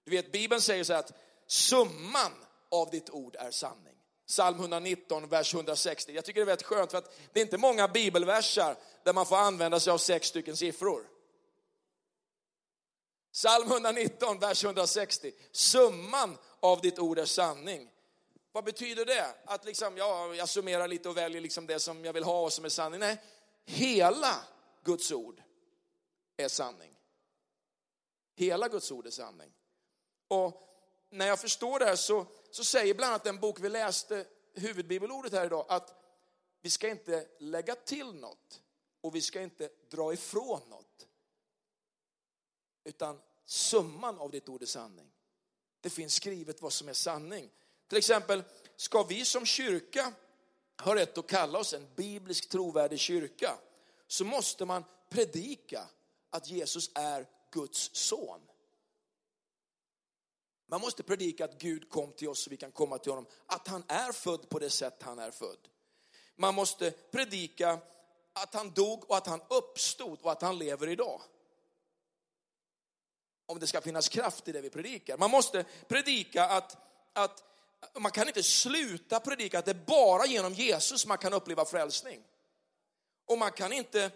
Du 0.04 0.10
vet, 0.10 0.32
Bibeln 0.32 0.60
säger 0.60 0.84
så 0.84 0.92
här 0.92 1.00
att 1.00 1.12
summan 1.46 2.32
av 2.70 2.90
ditt 2.90 3.10
ord 3.10 3.36
är 3.36 3.50
sanning. 3.50 3.94
Psalm 4.26 4.58
119, 4.58 5.28
vers 5.28 5.54
160. 5.54 6.12
Jag 6.12 6.24
tycker 6.24 6.40
det 6.40 6.44
är 6.44 6.46
väldigt 6.46 6.66
skönt 6.66 6.90
för 6.90 6.98
att 6.98 7.18
det 7.32 7.40
är 7.40 7.44
inte 7.44 7.58
många 7.58 7.88
bibelversar 7.88 8.76
där 9.04 9.12
man 9.12 9.26
får 9.26 9.36
använda 9.36 9.80
sig 9.80 9.92
av 9.92 9.98
sex 9.98 10.28
stycken 10.28 10.56
siffror. 10.56 11.13
Psalm 13.34 13.66
119, 13.66 14.38
vers 14.38 14.64
160. 14.64 15.32
Summan 15.52 16.38
av 16.60 16.80
ditt 16.80 16.98
ord 16.98 17.18
är 17.18 17.24
sanning. 17.24 17.90
Vad 18.52 18.64
betyder 18.64 19.04
det? 19.04 19.34
Att 19.44 19.64
liksom, 19.64 19.96
ja, 19.96 20.34
jag 20.34 20.48
summerar 20.48 20.88
lite 20.88 21.08
och 21.08 21.16
väljer 21.16 21.40
liksom 21.40 21.66
det 21.66 21.80
som 21.80 22.04
jag 22.04 22.12
vill 22.12 22.24
ha 22.24 22.42
och 22.42 22.52
som 22.52 22.64
är 22.64 22.68
sanning. 22.68 23.00
Nej, 23.00 23.22
hela 23.64 24.34
Guds 24.84 25.12
ord 25.12 25.42
är 26.36 26.48
sanning. 26.48 26.98
Hela 28.34 28.68
Guds 28.68 28.90
ord 28.90 29.06
är 29.06 29.10
sanning. 29.10 29.52
Och 30.28 30.62
när 31.10 31.26
jag 31.26 31.40
förstår 31.40 31.78
det 31.78 31.84
här 31.84 31.96
så, 31.96 32.26
så 32.50 32.64
säger 32.64 32.94
bland 32.94 33.10
annat 33.10 33.24
den 33.24 33.40
bok 33.40 33.60
vi 33.60 33.68
läste, 33.68 34.26
huvudbibelordet 34.52 35.32
här 35.32 35.46
idag, 35.46 35.66
att 35.68 35.94
vi 36.60 36.70
ska 36.70 36.88
inte 36.88 37.26
lägga 37.38 37.74
till 37.74 38.14
något 38.14 38.60
och 39.00 39.14
vi 39.14 39.20
ska 39.20 39.40
inte 39.42 39.68
dra 39.90 40.12
ifrån 40.12 40.60
något. 40.68 40.83
Utan 42.84 43.20
summan 43.44 44.18
av 44.18 44.30
ditt 44.30 44.48
ord 44.48 44.62
är 44.62 44.66
sanning. 44.66 45.10
Det 45.80 45.90
finns 45.90 46.14
skrivet 46.14 46.62
vad 46.62 46.72
som 46.72 46.88
är 46.88 46.92
sanning. 46.92 47.50
Till 47.88 47.98
exempel, 47.98 48.42
ska 48.76 49.02
vi 49.02 49.24
som 49.24 49.46
kyrka 49.46 50.12
ha 50.82 50.94
rätt 50.94 51.18
att 51.18 51.26
kalla 51.26 51.58
oss 51.58 51.72
en 51.72 51.88
biblisk 51.94 52.48
trovärdig 52.48 52.98
kyrka? 52.98 53.58
så 54.06 54.24
måste 54.24 54.64
man 54.64 54.84
predika 55.08 55.88
att 56.30 56.48
Jesus 56.48 56.90
är 56.94 57.26
Guds 57.50 57.90
son. 57.92 58.40
Man 60.66 60.80
måste 60.80 61.02
predika 61.02 61.44
att 61.44 61.58
Gud 61.58 61.90
kom 61.90 62.12
till 62.12 62.28
oss 62.28 62.40
så 62.40 62.50
vi 62.50 62.56
kan 62.56 62.72
komma 62.72 62.98
till 62.98 63.12
honom. 63.12 63.26
Att 63.46 63.68
han 63.68 63.84
är 63.88 64.12
född 64.12 64.48
på 64.48 64.58
det 64.58 64.70
sätt 64.70 65.02
han 65.02 65.18
är 65.18 65.30
född. 65.30 65.68
Man 66.36 66.54
måste 66.54 66.90
predika 66.90 67.78
att 68.32 68.54
han 68.54 68.70
dog 68.70 69.10
och 69.10 69.16
att 69.16 69.26
han 69.26 69.40
uppstod 69.50 70.18
och 70.22 70.32
att 70.32 70.42
han 70.42 70.58
lever 70.58 70.88
idag. 70.88 71.20
Om 73.46 73.58
det 73.58 73.66
ska 73.66 73.80
finnas 73.80 74.08
kraft 74.08 74.48
i 74.48 74.52
det 74.52 74.60
vi 74.60 74.70
predikar. 74.70 75.18
Man 75.18 75.30
måste 75.30 75.64
predika 75.88 76.44
att, 76.44 76.76
att 77.12 77.42
man 77.98 78.12
kan 78.12 78.28
inte 78.28 78.42
sluta 78.42 79.20
predika 79.20 79.58
att 79.58 79.64
det 79.64 79.70
är 79.70 79.84
bara 79.86 80.26
genom 80.26 80.54
Jesus 80.54 81.06
man 81.06 81.18
kan 81.18 81.32
uppleva 81.32 81.64
frälsning. 81.64 82.24
Och 83.26 83.38
man 83.38 83.52
kan 83.52 83.72
inte 83.72 84.10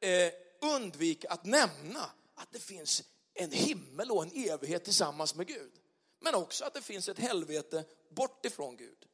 eh, 0.00 0.32
undvika 0.60 1.28
att 1.28 1.44
nämna 1.44 2.10
att 2.34 2.52
det 2.52 2.58
finns 2.58 3.02
en 3.34 3.52
himmel 3.52 4.10
och 4.10 4.22
en 4.22 4.50
evighet 4.50 4.84
tillsammans 4.84 5.34
med 5.34 5.46
Gud. 5.46 5.72
Men 6.20 6.34
också 6.34 6.64
att 6.64 6.74
det 6.74 6.82
finns 6.82 7.08
ett 7.08 7.18
helvete 7.18 7.84
bort 8.08 8.46
ifrån 8.46 8.76
Gud. 8.76 9.06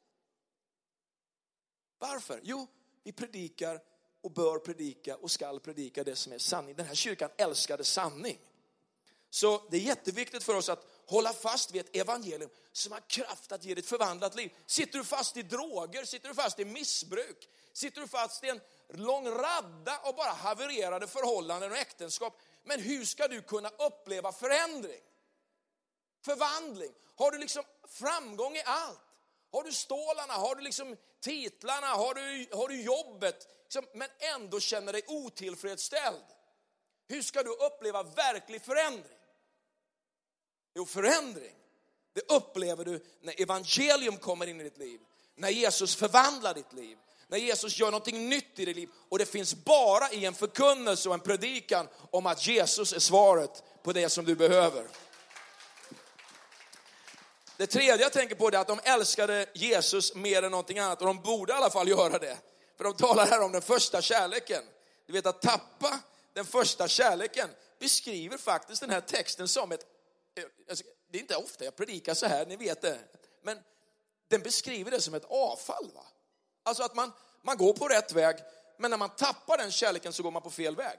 Varför? 1.99 2.41
Jo, 2.43 2.67
vi 3.03 3.13
predikar 3.13 3.81
och 4.21 4.31
bör 4.31 4.59
predika 4.59 5.17
och 5.17 5.31
skall 5.31 5.61
predika 5.61 6.05
det 6.05 6.17
som 6.17 6.33
är 6.33 6.39
sanning. 6.39 6.75
Den 6.75 6.87
här 6.87 6.95
kyrkan 6.95 7.31
älskade 7.37 7.85
sanning. 7.85 8.39
Så 9.31 9.63
det 9.71 9.77
är 9.77 9.81
jätteviktigt 9.81 10.45
för 10.45 10.55
oss 10.55 10.69
att 10.69 10.87
hålla 11.07 11.33
fast 11.33 11.71
vid 11.71 11.81
ett 11.81 11.97
evangelium 11.97 12.51
som 12.73 12.93
har 12.93 13.01
kraft 13.01 13.53
att 13.53 13.65
ge 13.65 13.75
dig 13.75 13.83
ett 13.83 13.89
förvandlat 13.89 14.35
liv. 14.35 14.53
Sitter 14.67 14.99
du 14.99 15.05
fast 15.05 15.37
i 15.37 15.43
droger, 15.43 16.05
sitter 16.05 16.29
du 16.29 16.35
fast 16.35 16.59
i 16.59 16.65
missbruk, 16.65 17.49
sitter 17.73 18.01
du 18.01 18.09
fast 18.09 18.45
i 18.45 18.49
en 18.49 18.61
lång 18.89 19.29
radda 19.29 19.99
av 19.99 20.15
bara 20.17 20.33
havererade 20.33 21.07
förhållanden 21.07 21.73
och 21.73 21.79
äktenskap. 21.79 22.41
Men 22.65 22.81
hur 22.81 23.05
ska 23.05 23.29
du 23.29 23.43
kunna 23.43 23.69
uppleva 23.69 24.33
förändring? 24.33 25.01
Förvandling? 26.25 26.93
Har 27.17 27.31
du 27.31 27.39
liksom 27.39 27.63
framgång 27.89 28.57
i 28.57 28.63
allt? 28.65 29.01
Har 29.53 29.63
du 29.63 29.73
stålarna, 29.73 30.33
har 30.33 30.55
du 30.55 30.63
liksom 30.63 30.97
titlarna, 31.21 31.87
har 31.87 32.15
du, 32.15 32.47
har 32.57 32.69
du 32.69 32.83
jobbet, 32.83 33.49
liksom, 33.63 33.87
men 33.95 34.09
ändå 34.19 34.61
känner 34.61 34.93
dig 34.93 35.03
otillfredsställd? 35.07 36.25
Hur 37.09 37.23
ska 37.23 37.43
du 37.43 37.51
uppleva 37.51 38.03
verklig 38.03 38.63
förändring? 38.63 39.18
Jo, 40.79 40.87
förändring, 40.87 41.55
det 42.15 42.35
upplever 42.35 42.85
du 42.85 43.05
när 43.23 43.43
evangelium 43.43 44.17
kommer 44.17 44.47
in 44.47 44.61
i 44.61 44.65
ditt 44.65 44.79
liv. 44.79 45.01
När 45.37 45.49
Jesus 45.49 45.97
förvandlar 45.97 46.55
ditt 46.55 46.73
liv. 46.73 46.99
När 47.29 47.39
Jesus 47.39 47.79
gör 47.79 47.91
någonting 47.91 48.29
nytt 48.29 48.59
i 48.59 48.65
ditt 48.65 48.77
liv. 48.77 48.89
Och 49.09 49.19
det 49.19 49.27
finns 49.27 49.55
bara 49.55 50.11
i 50.11 50.25
en 50.25 50.35
förkunnelse 50.35 51.09
och 51.09 51.15
en 51.15 51.21
predikan 51.21 51.89
om 52.11 52.27
att 52.27 52.47
Jesus 52.47 52.93
är 52.93 52.99
svaret 52.99 53.63
på 53.83 53.93
det 53.93 54.09
som 54.09 54.25
du 54.25 54.35
behöver. 54.35 54.85
Det 57.57 57.67
tredje 57.67 57.97
jag 57.97 58.13
tänker 58.13 58.35
på 58.35 58.49
är 58.49 58.57
att 58.57 58.67
de 58.67 58.81
älskade 58.85 59.47
Jesus 59.55 60.15
mer 60.15 60.43
än 60.43 60.51
någonting 60.51 60.79
annat 60.79 61.01
och 61.01 61.07
de 61.07 61.23
borde 61.23 61.53
i 61.53 61.57
alla 61.57 61.71
fall 61.71 61.89
göra 61.89 62.19
det. 62.19 62.39
För 62.77 62.85
de 62.85 62.95
talar 62.95 63.27
här 63.27 63.41
om 63.41 63.53
den 63.53 63.63
första 63.63 64.03
kärleken. 64.03 64.63
Du 65.07 65.13
vet 65.13 65.27
att 65.27 65.43
tappa 65.43 65.99
den 66.33 66.45
första 66.45 66.89
kärleken 66.89 67.49
beskriver 67.79 68.39
faktiskt 68.39 68.81
den 68.81 68.91
här 68.91 69.01
texten 69.01 69.49
som 69.49 69.73
ett 69.73 69.98
Alltså, 70.69 70.85
det 71.11 71.19
är 71.19 71.23
inte 71.23 71.37
ofta 71.37 71.65
jag 71.65 71.77
predikar 71.77 72.15
så 72.15 72.27
här, 72.27 72.47
ni 72.47 72.57
vet 72.57 72.83
det. 72.83 72.99
Men 73.43 73.59
den 74.29 74.43
beskriver 74.43 74.91
det 74.91 75.01
som 75.01 75.15
ett 75.15 75.25
avfall. 75.25 75.91
Va? 75.95 76.07
Alltså 76.63 76.83
att 76.83 76.95
man, 76.95 77.13
man 77.43 77.57
går 77.57 77.73
på 77.73 77.89
rätt 77.89 78.13
väg, 78.13 78.37
men 78.79 78.91
när 78.91 78.99
man 78.99 79.17
tappar 79.17 79.59
den 79.59 79.71
kärleken 79.71 80.13
så 80.13 80.23
går 80.23 80.31
man 80.31 80.43
på 80.43 80.51
fel 80.51 80.77
väg. 80.77 80.99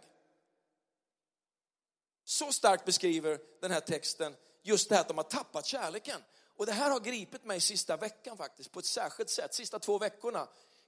Så 2.23 2.52
starkt 2.52 2.86
beskriver 2.86 3.39
den 3.62 3.71
här 3.71 3.80
texten 3.80 4.36
just 4.63 4.89
det 4.89 4.95
här 4.95 5.02
att 5.02 5.08
de 5.08 5.17
har 5.17 5.23
tappat 5.23 5.65
kärleken. 5.65 6.23
Och 6.56 6.65
det 6.65 6.71
här 6.71 6.89
har 6.89 6.99
gripit 6.99 7.45
mig 7.45 7.62
sista 7.62 7.97
veckan 7.97 8.38
faktiskt, 8.38 8.71
på 8.71 8.80
ett 8.80 8.86
särskilt 8.86 9.30
sätt, 9.30 9.54
sista 9.54 9.80
två 9.80 9.97
veckorna. 9.97 10.47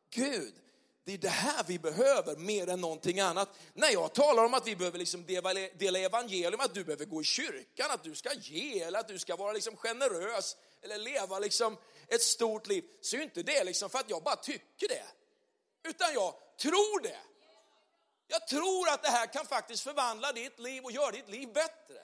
Gud, 0.10 0.54
det 1.04 1.14
är 1.14 1.18
det 1.18 1.30
här 1.30 1.64
vi 1.68 1.80
behöver 1.80 2.36
mer 2.36 2.70
än 2.70 2.82
någonting 2.82 3.20
annat. 3.20 3.50
När 3.74 3.90
jag 3.90 4.14
talar 4.14 4.46
om 4.46 4.54
att 4.54 4.68
vi 4.68 4.76
behöver 4.76 4.98
liksom 4.98 5.26
dela 5.78 6.00
evangelium, 6.00 6.60
att 6.60 6.74
du 6.74 6.84
behöver 6.84 7.06
gå 7.06 7.22
i 7.22 7.24
kyrkan, 7.24 7.92
att 7.92 8.04
du 8.04 8.16
ska 8.16 8.34
ge 8.34 8.82
eller 8.82 9.00
att 9.00 9.08
du 9.08 9.20
ska 9.20 9.36
vara 9.36 9.54
liksom 9.54 9.78
generös 9.78 10.58
eller 10.82 10.98
leva 10.98 11.40
liksom 11.40 11.78
ett 12.08 12.22
stort 12.22 12.68
liv, 12.68 12.84
så 13.02 13.16
är 13.16 13.22
inte 13.22 13.44
det 13.44 13.64
liksom 13.64 13.90
för 13.90 14.00
att 14.00 14.10
jag 14.10 14.24
bara 14.24 14.36
tycker 14.36 14.88
det. 14.88 15.06
Utan 15.84 16.14
jag 16.14 16.34
tror 16.60 17.02
det. 17.02 17.20
Jag 18.28 18.48
tror 18.48 18.90
att 18.90 19.04
det 19.04 19.10
här 19.10 19.34
kan 19.34 19.46
faktiskt 19.46 19.84
förvandla 19.84 20.32
ditt 20.32 20.60
liv 20.60 20.84
och 20.84 20.92
göra 20.92 21.12
ditt 21.12 21.30
liv 21.30 21.54
bättre. 21.54 22.04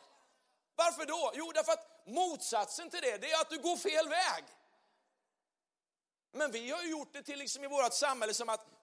Varför 0.75 1.05
då? 1.05 1.31
Jo, 1.35 1.51
därför 1.51 1.71
att 1.71 2.03
motsatsen 2.07 2.89
till 2.89 3.01
det, 3.01 3.17
det 3.17 3.31
är 3.31 3.41
att 3.41 3.49
du 3.49 3.57
går 3.57 3.77
fel 3.77 4.09
väg. 4.09 4.43
Men 6.31 6.51
vi 6.51 6.71
har 6.71 6.83
gjort 6.83 7.13
det 7.13 7.23
till 7.23 7.39
liksom 7.39 7.63
i 7.63 7.67
vårt 7.67 7.93
samhälle 7.93 8.33
som 8.33 8.49
att 8.49 8.76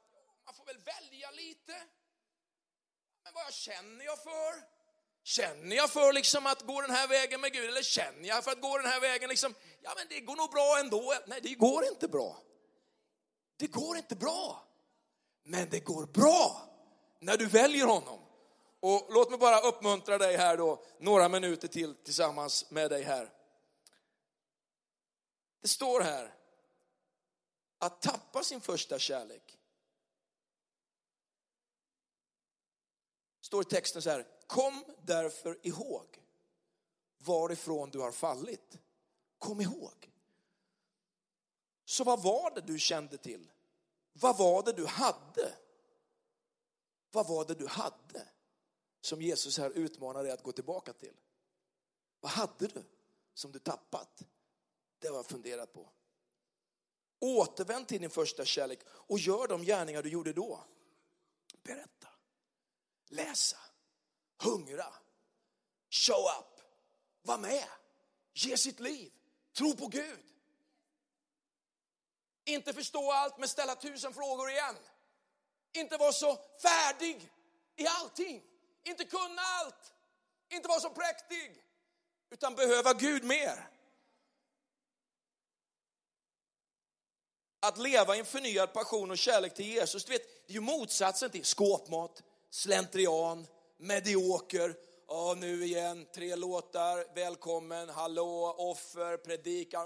man 0.44 0.54
får 0.54 0.64
väl 0.64 0.78
välja 0.78 1.30
lite. 1.30 1.72
Men 3.22 3.32
vad 3.34 3.52
känner 3.52 4.04
jag 4.04 4.22
för? 4.22 4.74
Känner 5.22 5.76
jag 5.76 5.90
för 5.90 6.12
liksom 6.12 6.46
att 6.46 6.62
gå 6.62 6.80
den 6.80 6.90
här 6.90 7.08
vägen 7.08 7.40
med 7.40 7.52
Gud 7.52 7.68
eller 7.68 7.82
känner 7.82 8.28
jag 8.28 8.44
för 8.44 8.50
att 8.50 8.60
gå 8.60 8.78
den 8.78 8.86
här 8.86 9.00
vägen 9.00 9.28
liksom, 9.28 9.54
ja 9.80 9.92
men 9.96 10.06
det 10.08 10.20
går 10.20 10.36
nog 10.36 10.50
bra 10.50 10.78
ändå. 10.80 11.14
Nej, 11.26 11.40
det 11.42 11.54
går 11.54 11.84
inte 11.84 12.08
bra. 12.08 12.42
Det 13.56 13.66
går 13.66 13.96
inte 13.96 14.16
bra. 14.16 14.68
Men 15.42 15.70
det 15.70 15.80
går 15.80 16.06
bra 16.06 16.68
när 17.18 17.36
du 17.36 17.46
väljer 17.46 17.86
honom. 17.86 18.20
Och 18.80 19.06
låt 19.10 19.30
mig 19.30 19.38
bara 19.38 19.60
uppmuntra 19.60 20.18
dig 20.18 20.36
här 20.36 20.56
då, 20.56 20.84
några 20.98 21.28
minuter 21.28 21.68
till 21.68 21.94
tillsammans 21.94 22.70
med 22.70 22.90
dig 22.90 23.02
här. 23.02 23.30
Det 25.62 25.68
står 25.68 26.00
här, 26.00 26.34
att 27.78 28.02
tappa 28.02 28.42
sin 28.42 28.60
första 28.60 28.98
kärlek 28.98 29.58
står 33.44 33.62
i 33.62 33.64
texten 33.64 34.02
så 34.02 34.10
här, 34.10 34.26
kom 34.46 34.84
därför 35.02 35.66
ihåg 35.66 36.22
varifrån 37.18 37.90
du 37.90 37.98
har 37.98 38.12
fallit. 38.12 38.78
Kom 39.38 39.60
ihåg. 39.60 40.10
Så 41.84 42.04
vad 42.04 42.22
var 42.22 42.54
det 42.54 42.60
du 42.60 42.78
kände 42.78 43.18
till? 43.18 43.50
Vad 44.12 44.38
var 44.38 44.62
det 44.62 44.72
du 44.72 44.86
hade? 44.86 45.54
Vad 47.10 47.28
var 47.28 47.44
det 47.44 47.54
du 47.54 47.66
hade 47.66 48.28
som 49.00 49.22
Jesus 49.22 49.58
här 49.58 49.70
utmanar 49.70 50.22
dig 50.22 50.32
att 50.32 50.42
gå 50.42 50.52
tillbaka 50.52 50.92
till? 50.92 51.16
Vad 52.20 52.32
hade 52.32 52.66
du 52.66 52.84
som 53.34 53.52
du 53.52 53.58
tappat? 53.58 54.22
Det 54.98 55.08
har 55.08 55.16
jag 55.16 55.26
funderat 55.26 55.72
på. 55.72 55.88
Återvänd 57.20 57.88
till 57.88 58.00
din 58.00 58.10
första 58.10 58.44
kärlek 58.44 58.80
och 58.86 59.18
gör 59.18 59.48
de 59.48 59.62
gärningar 59.62 60.02
du 60.02 60.08
gjorde 60.08 60.32
då. 60.32 60.60
Berätta 61.62 62.13
läsa, 63.14 63.56
hungra, 64.42 64.94
show 65.90 66.26
up, 66.38 66.60
var 67.22 67.38
med, 67.38 67.68
ge 68.32 68.56
sitt 68.56 68.80
liv, 68.80 69.12
tro 69.56 69.76
på 69.76 69.86
Gud. 69.86 70.24
Inte 72.44 72.72
förstå 72.72 73.12
allt 73.12 73.38
men 73.38 73.48
ställa 73.48 73.74
tusen 73.74 74.14
frågor 74.14 74.50
igen. 74.50 74.76
Inte 75.72 75.96
vara 75.96 76.12
så 76.12 76.38
färdig 76.62 77.32
i 77.76 77.86
allting. 77.86 78.42
Inte 78.84 79.04
kunna 79.04 79.42
allt. 79.42 79.92
Inte 80.48 80.68
vara 80.68 80.80
så 80.80 80.90
präktig. 80.90 81.62
Utan 82.30 82.54
behöva 82.54 82.92
Gud 82.92 83.24
mer. 83.24 83.70
Att 87.60 87.78
leva 87.78 88.16
i 88.16 88.18
en 88.18 88.26
förnyad 88.26 88.72
passion 88.72 89.10
och 89.10 89.18
kärlek 89.18 89.54
till 89.54 89.66
Jesus, 89.66 90.04
du 90.04 90.12
vet, 90.12 90.46
det 90.46 90.52
är 90.52 90.54
ju 90.54 90.60
motsatsen 90.60 91.30
till 91.30 91.44
skåpmat, 91.44 92.22
slentrian, 92.54 93.46
medioker. 93.76 94.76
Ja, 95.08 95.34
nu 95.38 95.64
igen, 95.64 96.06
tre 96.14 96.36
låtar, 96.36 97.14
välkommen, 97.14 97.88
hallå, 97.88 98.54
offer, 98.58 99.16
predika. 99.16 99.78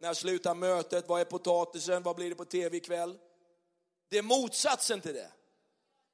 När 0.00 0.14
slutar 0.14 0.54
mötet? 0.54 1.08
Vad 1.08 1.20
är 1.20 1.24
potatisen? 1.24 2.02
Vad 2.02 2.16
blir 2.16 2.28
det 2.28 2.34
på 2.34 2.44
tv 2.44 2.76
ikväll? 2.76 3.18
Det 4.08 4.18
är 4.18 4.22
motsatsen 4.22 5.00
till 5.00 5.14
det. 5.14 5.32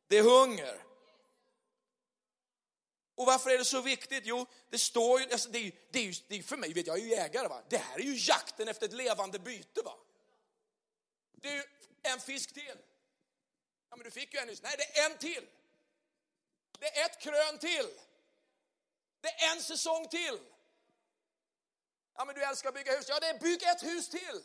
Det 0.08 0.18
är 0.18 0.22
hunger. 0.22 0.82
Och 3.14 3.26
varför 3.26 3.50
är 3.50 3.58
det 3.58 3.64
så 3.64 3.80
viktigt? 3.80 4.22
Jo, 4.26 4.46
det 4.70 4.78
står 4.78 5.20
ju, 5.20 5.32
alltså 5.32 5.50
det, 5.50 5.58
är, 5.58 5.72
det, 5.90 5.98
är, 5.98 6.16
det 6.28 6.38
är 6.38 6.42
för 6.42 6.56
mig, 6.56 6.72
vet 6.72 6.86
jag 6.86 6.98
är 6.98 7.02
ju 7.02 7.08
jägare 7.08 7.48
va. 7.48 7.62
Det 7.68 7.76
här 7.76 7.98
är 7.98 8.04
ju 8.04 8.16
jakten 8.16 8.68
efter 8.68 8.86
ett 8.86 8.92
levande 8.92 9.38
byte 9.38 9.82
va. 9.84 9.94
Det 11.32 11.48
är 11.48 11.54
ju 11.54 11.62
en 12.02 12.20
fisk 12.20 12.54
till. 12.54 12.76
Ja, 13.96 13.98
men 13.98 14.04
du 14.04 14.10
fick 14.10 14.34
ju 14.34 14.40
en 14.40 14.46
nyss. 14.46 14.62
Nej, 14.62 14.74
det 14.78 14.98
är 14.98 15.10
en 15.10 15.18
till. 15.18 15.46
Det 16.78 16.98
är 16.98 17.04
ett 17.04 17.20
krön 17.20 17.58
till. 17.58 18.00
Det 19.20 19.28
är 19.28 19.52
en 19.56 19.62
säsong 19.62 20.08
till. 20.08 20.40
Ja, 22.16 22.24
men 22.24 22.34
du 22.34 22.44
älskar 22.44 22.68
att 22.68 22.74
bygga 22.74 22.96
hus. 22.96 23.06
Ja, 23.08 23.20
det 23.20 23.26
är 23.26 23.38
bygg 23.38 23.62
ett 23.62 23.82
hus 23.82 24.08
till. 24.08 24.42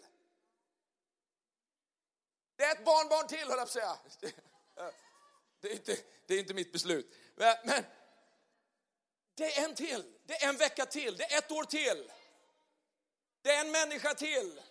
Det 2.56 2.64
är 2.64 2.72
ett 2.72 2.86
barnbarn 2.86 3.28
till, 3.28 3.40
höll 3.40 3.48
jag 3.48 3.58
på 3.58 3.64
att 3.64 3.72
säga. 3.72 3.98
Det 5.60 5.68
är 5.68 5.74
inte, 5.74 5.98
det 6.28 6.34
är 6.34 6.40
inte 6.40 6.54
mitt 6.54 6.72
beslut. 6.72 7.16
Men, 7.36 7.58
men 7.64 7.86
det 9.36 9.58
är 9.58 9.66
en 9.66 9.76
till. 9.76 10.14
Det 10.26 10.44
är 10.44 10.50
en 10.50 10.58
vecka 10.58 10.86
till. 10.86 11.18
Det 11.18 11.34
är 11.34 11.38
ett 11.38 11.52
år 11.52 11.64
till. 11.64 12.12
Det 13.42 13.52
är 13.52 13.62
en 13.62 13.72
människa 13.72 14.14
till. 14.14 14.62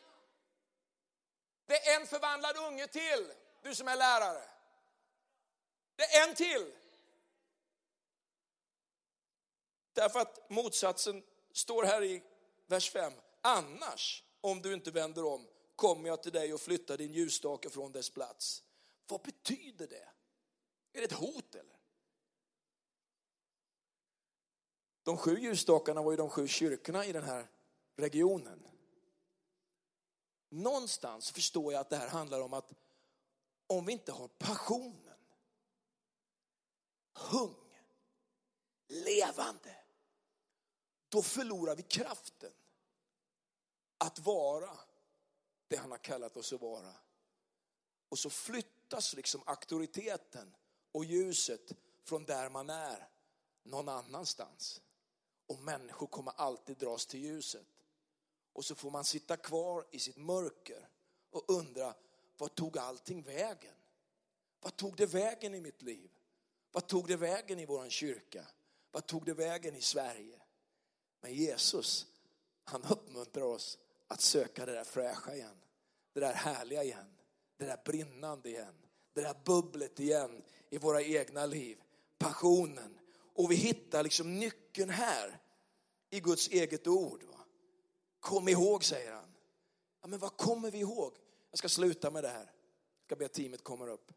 Det 1.66 1.88
är 1.88 2.00
en 2.00 2.06
förvandlad 2.06 2.56
unge 2.56 2.86
till. 2.86 3.32
Du 3.62 3.74
som 3.74 3.88
är 3.88 3.96
lärare. 3.96 4.49
Det 6.00 6.16
är 6.16 6.28
en 6.28 6.34
till. 6.34 6.72
Därför 9.92 10.20
att 10.20 10.50
motsatsen 10.50 11.22
står 11.52 11.84
här 11.84 12.04
i 12.04 12.22
vers 12.66 12.90
5. 12.90 13.12
Annars, 13.40 14.24
om 14.40 14.62
du 14.62 14.74
inte 14.74 14.90
vänder 14.90 15.24
om, 15.24 15.46
kommer 15.76 16.08
jag 16.08 16.22
till 16.22 16.32
dig 16.32 16.54
och 16.54 16.60
flyttar 16.60 16.96
din 16.96 17.12
ljusstake 17.12 17.70
från 17.70 17.92
dess 17.92 18.10
plats. 18.10 18.62
Vad 19.06 19.22
betyder 19.22 19.86
det? 19.86 20.08
Är 20.92 21.00
det 21.00 21.04
ett 21.04 21.12
hot 21.12 21.54
eller? 21.54 21.76
De 25.02 25.16
sju 25.16 25.38
ljusstakarna 25.38 26.02
var 26.02 26.10
ju 26.10 26.16
de 26.16 26.30
sju 26.30 26.48
kyrkorna 26.48 27.04
i 27.04 27.12
den 27.12 27.24
här 27.24 27.50
regionen. 27.96 28.66
Någonstans 30.48 31.30
förstår 31.30 31.72
jag 31.72 31.80
att 31.80 31.90
det 31.90 31.96
här 31.96 32.08
handlar 32.08 32.40
om 32.40 32.52
att 32.52 32.72
om 33.66 33.86
vi 33.86 33.92
inte 33.92 34.12
har 34.12 34.28
passionen, 34.28 35.09
Hung! 37.12 37.60
levande, 38.90 39.76
då 41.08 41.22
förlorar 41.22 41.76
vi 41.76 41.82
kraften 41.82 42.52
att 43.98 44.18
vara 44.18 44.78
det 45.68 45.76
han 45.76 45.90
har 45.90 45.98
kallat 45.98 46.36
oss 46.36 46.52
att 46.52 46.60
vara. 46.60 46.94
Och 48.08 48.18
så 48.18 48.30
flyttas 48.30 49.14
liksom 49.14 49.42
auktoriteten 49.46 50.56
och 50.92 51.04
ljuset 51.04 51.72
från 52.04 52.24
där 52.24 52.50
man 52.50 52.70
är 52.70 53.08
någon 53.62 53.88
annanstans. 53.88 54.80
Och 55.46 55.58
människor 55.58 56.06
kommer 56.06 56.32
alltid 56.36 56.76
dras 56.76 57.06
till 57.06 57.20
ljuset. 57.20 57.66
Och 58.52 58.64
så 58.64 58.74
får 58.74 58.90
man 58.90 59.04
sitta 59.04 59.36
kvar 59.36 59.86
i 59.90 59.98
sitt 59.98 60.16
mörker 60.16 60.88
och 61.30 61.44
undra, 61.50 61.94
vad 62.38 62.54
tog 62.54 62.78
allting 62.78 63.22
vägen? 63.22 63.74
Vad 64.60 64.76
tog 64.76 64.96
det 64.96 65.06
vägen 65.06 65.54
i 65.54 65.60
mitt 65.60 65.82
liv? 65.82 66.10
Vad 66.72 66.86
tog 66.86 67.08
det 67.08 67.16
vägen 67.16 67.58
i 67.58 67.66
vår 67.66 67.88
kyrka? 67.88 68.46
Vad 68.90 69.06
tog 69.06 69.24
det 69.24 69.34
vägen 69.34 69.76
i 69.76 69.80
Sverige? 69.80 70.40
Men 71.20 71.34
Jesus, 71.34 72.06
han 72.64 72.82
uppmuntrar 72.82 73.44
oss 73.44 73.78
att 74.08 74.20
söka 74.20 74.66
det 74.66 74.72
där 74.72 74.84
fräscha 74.84 75.34
igen. 75.34 75.56
Det 76.12 76.20
där 76.20 76.32
härliga 76.32 76.84
igen. 76.84 77.16
Det 77.56 77.64
där 77.64 77.80
brinnande 77.84 78.48
igen. 78.48 78.74
Det 79.12 79.20
där 79.20 79.36
bubblet 79.44 80.00
igen 80.00 80.42
i 80.70 80.78
våra 80.78 81.02
egna 81.02 81.46
liv. 81.46 81.82
Passionen. 82.18 82.98
Och 83.34 83.50
vi 83.50 83.54
hittar 83.54 84.02
liksom 84.02 84.38
nyckeln 84.38 84.90
här 84.90 85.38
i 86.10 86.20
Guds 86.20 86.48
eget 86.48 86.86
ord. 86.86 87.22
Va? 87.22 87.40
Kom 88.20 88.48
ihåg, 88.48 88.84
säger 88.84 89.12
han. 89.12 89.34
Ja, 90.00 90.06
men 90.08 90.18
vad 90.18 90.36
kommer 90.36 90.70
vi 90.70 90.78
ihåg? 90.78 91.12
Jag 91.50 91.58
ska 91.58 91.68
sluta 91.68 92.10
med 92.10 92.24
det 92.24 92.28
här. 92.28 92.44
Jag 92.44 93.04
ska 93.06 93.16
be 93.16 93.24
att 93.24 93.32
teamet 93.32 93.64
kommer 93.64 93.88
upp. 93.88 94.12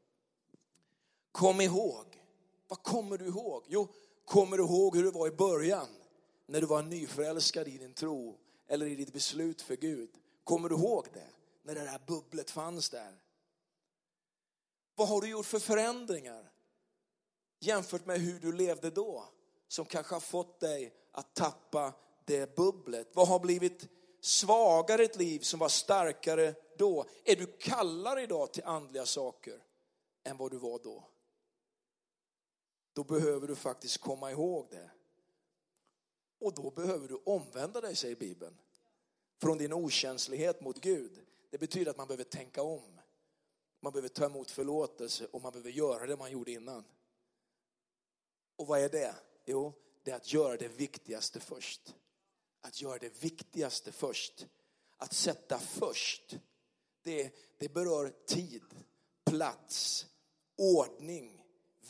Kom 1.31 1.61
ihåg. 1.61 2.22
Vad 2.67 2.83
kommer 2.83 3.17
du 3.17 3.25
ihåg? 3.25 3.63
Jo, 3.67 3.87
kommer 4.25 4.57
du 4.57 4.63
ihåg 4.63 4.95
hur 4.95 5.03
det 5.03 5.11
var 5.11 5.27
i 5.27 5.31
början? 5.31 5.87
När 6.45 6.61
du 6.61 6.67
var 6.67 6.83
nyförälskad 6.83 7.67
i 7.67 7.77
din 7.77 7.93
tro 7.93 8.37
eller 8.67 8.85
i 8.85 8.95
ditt 8.95 9.13
beslut 9.13 9.61
för 9.61 9.75
Gud. 9.75 10.09
Kommer 10.43 10.69
du 10.69 10.75
ihåg 10.75 11.07
det? 11.13 11.29
När 11.63 11.75
det 11.75 11.81
där 11.81 12.01
bubblet 12.07 12.51
fanns 12.51 12.89
där. 12.89 13.23
Vad 14.95 15.07
har 15.07 15.21
du 15.21 15.29
gjort 15.29 15.45
för 15.45 15.59
förändringar 15.59 16.51
jämfört 17.59 18.05
med 18.05 18.19
hur 18.19 18.39
du 18.39 18.51
levde 18.51 18.89
då? 18.89 19.25
Som 19.67 19.85
kanske 19.85 20.15
har 20.15 20.19
fått 20.19 20.59
dig 20.59 20.93
att 21.11 21.33
tappa 21.35 21.93
det 22.25 22.55
bubblet. 22.55 23.09
Vad 23.13 23.27
har 23.27 23.39
blivit 23.39 23.87
svagare 24.21 25.01
i 25.01 25.05
ett 25.05 25.15
liv 25.15 25.39
som 25.39 25.59
var 25.59 25.69
starkare 25.69 26.55
då? 26.77 27.05
Är 27.23 27.35
du 27.35 27.45
kallare 27.45 28.21
idag 28.21 28.53
till 28.53 28.63
andliga 28.63 29.05
saker 29.05 29.63
än 30.23 30.37
vad 30.37 30.51
du 30.51 30.57
var 30.57 30.79
då? 30.83 31.12
Då 32.93 33.03
behöver 33.03 33.47
du 33.47 33.55
faktiskt 33.55 33.97
komma 33.97 34.31
ihåg 34.31 34.67
det. 34.71 34.91
Och 36.39 36.53
då 36.53 36.71
behöver 36.71 37.07
du 37.07 37.15
omvända 37.25 37.81
dig, 37.81 37.95
säger 37.95 38.15
Bibeln. 38.15 38.57
Från 39.41 39.57
din 39.57 39.73
okänslighet 39.73 40.61
mot 40.61 40.81
Gud. 40.81 41.25
Det 41.49 41.57
betyder 41.57 41.91
att 41.91 41.97
man 41.97 42.07
behöver 42.07 42.23
tänka 42.23 42.61
om. 42.61 42.99
Man 43.79 43.93
behöver 43.93 44.09
ta 44.09 44.25
emot 44.25 44.51
förlåtelse 44.51 45.25
och 45.25 45.41
man 45.41 45.51
behöver 45.51 45.69
göra 45.69 46.05
det 46.05 46.17
man 46.17 46.31
gjorde 46.31 46.51
innan. 46.51 46.83
Och 48.55 48.67
vad 48.67 48.79
är 48.79 48.89
det? 48.89 49.15
Jo, 49.45 49.73
det 50.03 50.11
är 50.11 50.15
att 50.15 50.33
göra 50.33 50.57
det 50.57 50.67
viktigaste 50.67 51.39
först. 51.39 51.95
Att 52.61 52.81
göra 52.81 52.97
det 52.97 53.23
viktigaste 53.23 53.91
först. 53.91 54.47
Att 54.97 55.13
sätta 55.13 55.59
först. 55.59 56.37
Det, 57.01 57.35
det 57.57 57.69
berör 57.73 58.13
tid, 58.25 58.63
plats, 59.25 60.05
ordning, 60.57 61.42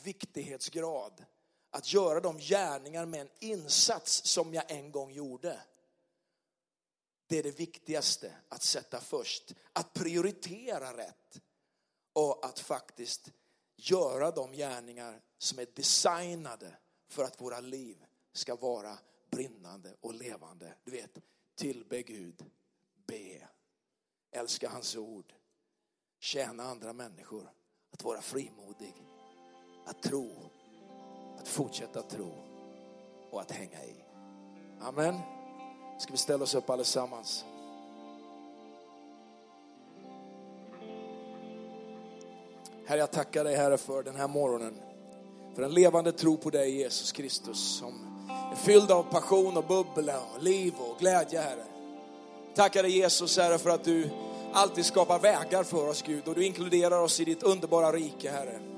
viktighetsgrad. 0.04 1.24
Att 1.70 1.92
göra 1.92 2.20
de 2.20 2.38
gärningar 2.38 3.06
med 3.06 3.20
en 3.20 3.30
insats 3.40 4.24
som 4.24 4.54
jag 4.54 4.70
en 4.70 4.92
gång 4.92 5.12
gjorde. 5.12 5.60
Det 7.26 7.38
är 7.38 7.42
det 7.42 7.58
viktigaste 7.58 8.36
att 8.48 8.62
sätta 8.62 9.00
först. 9.00 9.54
Att 9.72 9.92
prioritera 9.92 10.96
rätt. 10.96 11.40
Och 12.12 12.44
att 12.44 12.58
faktiskt 12.58 13.32
göra 13.76 14.30
de 14.30 14.52
gärningar 14.52 15.22
som 15.38 15.58
är 15.58 15.66
designade 15.74 16.76
för 17.08 17.24
att 17.24 17.40
våra 17.40 17.60
liv 17.60 18.04
ska 18.32 18.56
vara 18.56 18.98
brinnande 19.30 19.96
och 20.00 20.14
levande. 20.14 20.74
Du 20.84 20.90
vet, 20.90 21.18
tillbe 21.54 22.02
Gud, 22.02 22.44
be, 23.06 23.48
älska 24.30 24.68
hans 24.68 24.96
ord, 24.96 25.34
tjäna 26.18 26.62
andra 26.62 26.92
människor, 26.92 27.52
att 27.90 28.04
vara 28.04 28.22
frimodig, 28.22 28.94
att 29.84 30.02
tro, 30.02 30.30
att 31.38 31.48
fortsätta 31.48 32.02
tro 32.02 32.30
och 33.30 33.40
att 33.40 33.50
hänga 33.50 33.84
i. 33.84 33.94
Amen. 34.80 35.18
Ska 35.98 36.12
vi 36.12 36.18
ställa 36.18 36.44
oss 36.44 36.54
upp 36.54 36.70
allesammans? 36.70 37.44
Herre, 42.86 42.98
jag 42.98 43.10
tackar 43.10 43.44
dig 43.44 43.56
Herre 43.56 43.78
för 43.78 44.02
den 44.02 44.16
här 44.16 44.28
morgonen. 44.28 44.80
För 45.54 45.62
en 45.62 45.74
levande 45.74 46.12
tro 46.12 46.36
på 46.36 46.50
dig 46.50 46.76
Jesus 46.76 47.12
Kristus 47.12 47.78
som 47.78 47.94
är 48.52 48.56
fylld 48.56 48.90
av 48.90 49.02
passion 49.02 49.56
och 49.56 49.64
bubbel 49.64 50.10
och 50.36 50.42
liv 50.42 50.74
och 50.78 50.98
glädje 50.98 51.40
Herre. 51.40 51.64
Tackar 52.54 52.82
dig 52.82 52.98
Jesus 52.98 53.38
Herre 53.38 53.58
för 53.58 53.70
att 53.70 53.84
du 53.84 54.10
alltid 54.52 54.84
skapar 54.84 55.18
vägar 55.18 55.62
för 55.62 55.88
oss 55.88 56.02
Gud 56.02 56.28
och 56.28 56.34
du 56.34 56.46
inkluderar 56.46 57.00
oss 57.00 57.20
i 57.20 57.24
ditt 57.24 57.42
underbara 57.42 57.92
rike 57.92 58.30
Herre. 58.30 58.73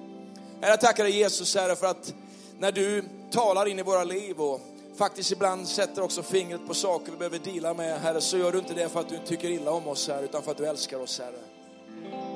Herre, 0.61 0.71
jag 0.71 0.81
tackar 0.81 1.05
dig 1.05 1.17
Jesus 1.17 1.55
Herre 1.55 1.77
för 1.77 1.87
att 1.87 2.15
när 2.59 2.73
du 2.73 3.05
talar 3.31 3.69
in 3.69 3.79
i 3.79 3.83
våra 3.83 4.05
liv 4.05 4.41
och 4.41 4.61
faktiskt 4.99 5.33
ibland 5.33 5.69
sätter 5.69 6.03
också 6.03 6.23
fingret 6.23 6.67
på 6.67 6.75
saker 6.75 7.13
vi 7.13 7.19
behöver 7.19 7.39
dela 7.39 7.75
med 7.75 8.01
Herre 8.01 8.21
så 8.21 8.39
gör 8.39 8.53
du 8.53 8.59
inte 8.59 8.75
det 8.75 8.89
för 8.89 9.01
att 9.01 9.09
du 9.09 9.19
tycker 9.27 9.51
illa 9.51 9.71
om 9.71 9.89
oss 9.89 10.09
Herre 10.09 10.25
utan 10.25 10.43
för 10.43 10.51
att 10.51 10.57
du 10.57 10.67
älskar 10.67 11.01
oss 11.01 11.19
Herre. 11.19 11.39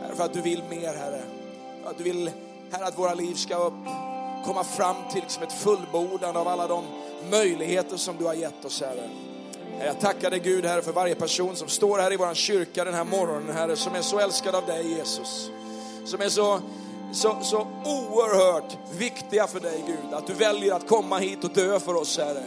Herre 0.02 0.14
för 0.16 0.24
att 0.24 0.32
du 0.32 0.40
vill 0.40 0.62
mer 0.70 0.94
Herre. 0.94 1.22
För 1.82 1.90
att 1.90 1.98
du 1.98 2.04
vill 2.04 2.30
Herre 2.70 2.86
att 2.86 2.98
våra 2.98 3.14
liv 3.14 3.34
ska 3.34 3.56
upp, 3.56 3.84
komma 4.46 4.64
fram 4.64 4.96
till 5.12 5.20
liksom 5.20 5.42
ett 5.42 5.52
fullbordande 5.52 6.40
av 6.40 6.48
alla 6.48 6.66
de 6.66 6.84
möjligheter 7.30 7.96
som 7.96 8.16
du 8.16 8.24
har 8.24 8.34
gett 8.34 8.64
oss 8.64 8.80
Herre. 8.80 9.10
Jag 9.84 10.00
tackar 10.00 10.30
dig 10.30 10.40
Gud 10.40 10.64
Herre 10.64 10.82
för 10.82 10.92
varje 10.92 11.14
person 11.14 11.56
som 11.56 11.68
står 11.68 11.98
här 11.98 12.12
i 12.12 12.16
vår 12.16 12.34
kyrka 12.34 12.84
den 12.84 12.94
här 12.94 13.04
morgonen 13.04 13.56
Herre 13.56 13.76
som 13.76 13.94
är 13.94 14.02
så 14.02 14.18
älskad 14.18 14.54
av 14.54 14.66
dig 14.66 14.92
Jesus. 14.92 15.50
Som 16.04 16.20
är 16.20 16.28
så, 16.28 16.60
så, 17.12 17.38
så 17.42 17.66
oerhört 17.84 18.78
viktiga 18.92 19.46
för 19.46 19.60
dig 19.60 19.84
Gud. 19.86 20.14
Att 20.14 20.26
du 20.26 20.32
väljer 20.32 20.74
att 20.74 20.88
komma 20.88 21.18
hit 21.18 21.44
och 21.44 21.50
dö 21.50 21.80
för 21.80 21.94
oss 21.94 22.18
Herre. 22.18 22.42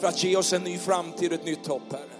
För 0.00 0.08
att 0.08 0.24
ge 0.24 0.36
oss 0.36 0.52
en 0.52 0.62
ny 0.62 0.78
framtid 0.78 1.32
och 1.32 1.38
ett 1.38 1.44
nytt 1.44 1.66
hopp 1.66 1.92
Herre. 1.92 2.16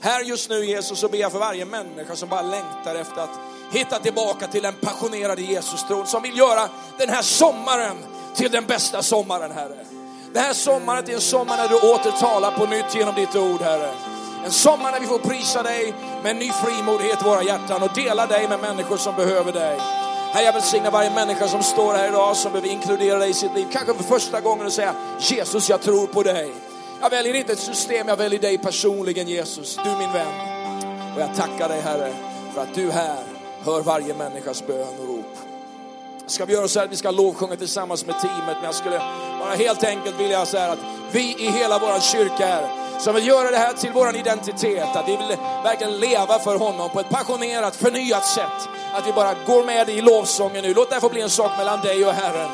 Här 0.00 0.20
just 0.20 0.50
nu 0.50 0.64
Jesus 0.64 0.98
så 0.98 1.08
ber 1.08 1.18
jag 1.18 1.32
för 1.32 1.38
varje 1.38 1.64
människa 1.64 2.16
som 2.16 2.28
bara 2.28 2.42
längtar 2.42 2.94
efter 2.94 3.22
att 3.22 3.38
hitta 3.72 3.98
tillbaka 3.98 4.46
till 4.46 4.62
den 4.62 4.74
passionerade 4.74 5.42
Jesus-tron 5.42 6.06
som 6.06 6.22
vill 6.22 6.38
göra 6.38 6.68
den 6.98 7.08
här 7.08 7.22
sommaren 7.22 7.96
till 8.34 8.50
den 8.50 8.66
bästa 8.66 9.02
sommaren 9.02 9.52
Herre. 9.52 9.78
Den 10.32 10.42
här 10.42 10.52
sommaren 10.52 11.04
till 11.04 11.14
en 11.14 11.20
sommar 11.20 11.56
när 11.56 11.68
du 11.68 11.74
åter 11.74 12.20
talar 12.20 12.50
på 12.50 12.66
nytt 12.66 12.94
genom 12.94 13.14
ditt 13.14 13.36
ord 13.36 13.60
Herre. 13.60 13.90
En 14.44 14.50
sommar 14.50 14.92
när 14.92 15.00
vi 15.00 15.06
får 15.06 15.18
prisa 15.18 15.62
dig 15.62 15.94
med 16.22 16.30
en 16.30 16.38
ny 16.38 16.52
frimodighet 16.52 17.20
i 17.20 17.24
våra 17.24 17.42
hjärtan 17.42 17.82
och 17.82 17.94
dela 17.94 18.26
dig 18.26 18.48
med 18.48 18.60
människor 18.60 18.96
som 18.96 19.16
behöver 19.16 19.52
dig. 19.52 20.01
Herre, 20.32 20.44
jag 20.44 20.52
välsignar 20.52 20.90
varje 20.90 21.10
människa 21.10 21.48
som 21.48 21.62
står 21.62 21.94
här 21.94 22.08
idag 22.08 22.36
som 22.36 22.52
behöver 22.52 22.68
inkludera 22.68 23.18
dig 23.18 23.30
i 23.30 23.34
sitt 23.34 23.54
liv. 23.54 23.66
Kanske 23.72 23.94
för 23.94 24.02
första 24.02 24.40
gången 24.40 24.66
och 24.66 24.72
säga 24.72 24.94
Jesus, 25.20 25.68
jag 25.68 25.82
tror 25.82 26.06
på 26.06 26.22
dig. 26.22 26.52
Jag 27.00 27.10
väljer 27.10 27.34
inte 27.34 27.52
ett 27.52 27.58
system, 27.58 28.08
jag 28.08 28.16
väljer 28.16 28.40
dig 28.40 28.58
personligen 28.58 29.28
Jesus, 29.28 29.78
du 29.84 29.90
min 29.90 30.12
vän. 30.12 30.34
Och 31.14 31.20
jag 31.20 31.34
tackar 31.34 31.68
dig 31.68 31.80
Herre 31.80 32.12
för 32.54 32.62
att 32.62 32.74
du 32.74 32.90
här 32.90 33.22
hör 33.64 33.80
varje 33.80 34.14
människas 34.14 34.66
bön 34.66 34.88
och 35.00 35.08
rop. 35.08 35.36
Ska 36.26 36.44
vi 36.44 36.52
göra 36.52 36.68
så 36.68 36.78
här 36.78 36.86
att 36.86 36.92
vi 36.92 36.96
ska 36.96 37.10
lovsjunga 37.10 37.56
tillsammans 37.56 38.06
med 38.06 38.20
teamet, 38.20 38.56
men 38.56 38.64
jag 38.64 38.74
skulle 38.74 38.98
bara 39.40 39.54
helt 39.54 39.84
enkelt 39.84 40.20
vilja 40.20 40.46
säga 40.46 40.72
att 40.72 40.78
vi 41.12 41.36
i 41.38 41.50
hela 41.50 41.78
vår 41.78 42.00
kyrka 42.00 42.46
här, 42.46 42.68
som 42.98 43.14
vill 43.14 43.26
göra 43.26 43.50
det 43.50 43.58
här 43.58 43.72
till 43.72 43.90
vår 43.94 44.16
identitet, 44.16 44.96
att 44.96 45.08
vi 45.08 45.16
vill 45.16 45.36
verkligen 45.64 45.98
leva 45.98 46.38
för 46.38 46.58
honom 46.58 46.90
på 46.90 47.00
ett 47.00 47.08
passionerat, 47.08 47.76
förnyat 47.76 48.26
sätt. 48.26 48.68
Att 48.92 49.06
vi 49.06 49.12
bara 49.12 49.34
går 49.46 49.64
med 49.64 49.88
i 49.88 50.00
lovsången 50.00 50.62
nu. 50.62 50.74
Låt 50.74 50.88
det 50.88 50.94
här 50.94 51.00
få 51.00 51.08
bli 51.08 51.20
en 51.20 51.30
sak 51.30 51.50
mellan 51.58 51.80
dig 51.80 52.06
och 52.06 52.12
Herren. 52.12 52.50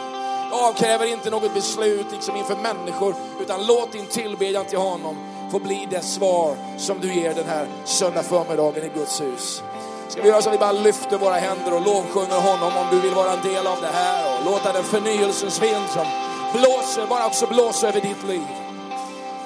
Jag 0.51 0.61
avkräver 0.61 1.07
inte 1.07 1.31
något 1.31 1.55
beslut 1.55 2.07
liksom 2.13 2.37
inför 2.37 2.57
människor, 2.57 3.15
utan 3.41 3.67
låt 3.67 3.93
din 3.93 4.07
tillbedjan 4.07 4.65
till 4.65 4.79
honom 4.79 5.17
få 5.53 5.59
bli 5.59 5.89
det 5.91 6.01
svar 6.01 6.57
som 6.79 7.01
du 7.01 7.15
ger 7.15 7.35
den 7.35 7.47
här 7.47 7.67
söndag 7.85 8.23
förmiddagen 8.23 8.85
i 8.85 8.89
Guds 8.89 9.21
hus. 9.21 9.63
Ska 10.09 10.23
vi 10.23 10.29
göra 10.29 10.43
så 10.43 10.49
att 10.49 10.55
vi 10.55 10.59
bara 10.59 10.73
lyfter 10.73 11.19
våra 11.19 11.35
händer 11.35 11.75
och 11.75 11.87
lovsjunger 11.87 12.41
honom 12.41 12.73
om 12.77 12.87
du 12.91 13.01
vill 13.01 13.15
vara 13.15 13.33
en 13.33 13.43
del 13.43 13.67
av 13.67 13.81
det 13.81 13.87
här 13.93 14.39
och 14.39 14.45
låta 14.45 14.73
den 14.73 14.85
förnyelsens 14.85 15.63
vind 15.63 15.89
som 15.93 16.07
blåser, 16.53 17.07
bara 17.07 17.27
också 17.27 17.47
blåsa 17.47 17.89
över 17.89 18.01
ditt 18.01 18.29
liv. 18.29 18.47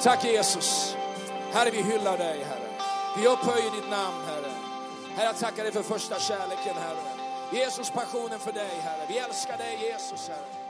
Tack 0.03 0.25
Jesus. 0.25 0.97
Herre, 1.53 1.71
vi 1.71 1.83
hyllar 1.83 2.19
dig, 2.19 2.47
Herre. 2.49 2.69
Vi 3.19 3.27
upphöjer 3.27 3.71
ditt 3.71 3.91
namn, 3.91 4.17
Herre. 4.27 4.32
Herre, 5.17 5.27
jag 5.27 5.39
tackar 5.39 5.63
dig 5.63 5.73
för 5.73 5.83
första 5.83 6.21
kärleken, 6.21 6.77
Herre. 6.77 6.99
Jesus, 7.53 7.91
passionen 7.91 8.39
för 8.39 8.53
dig, 8.53 8.81
Herre. 8.83 9.07
Vi 9.09 9.19
älskar 9.19 9.59
dig, 9.59 9.79
Jesus, 9.81 10.29
Herre. 10.29 10.62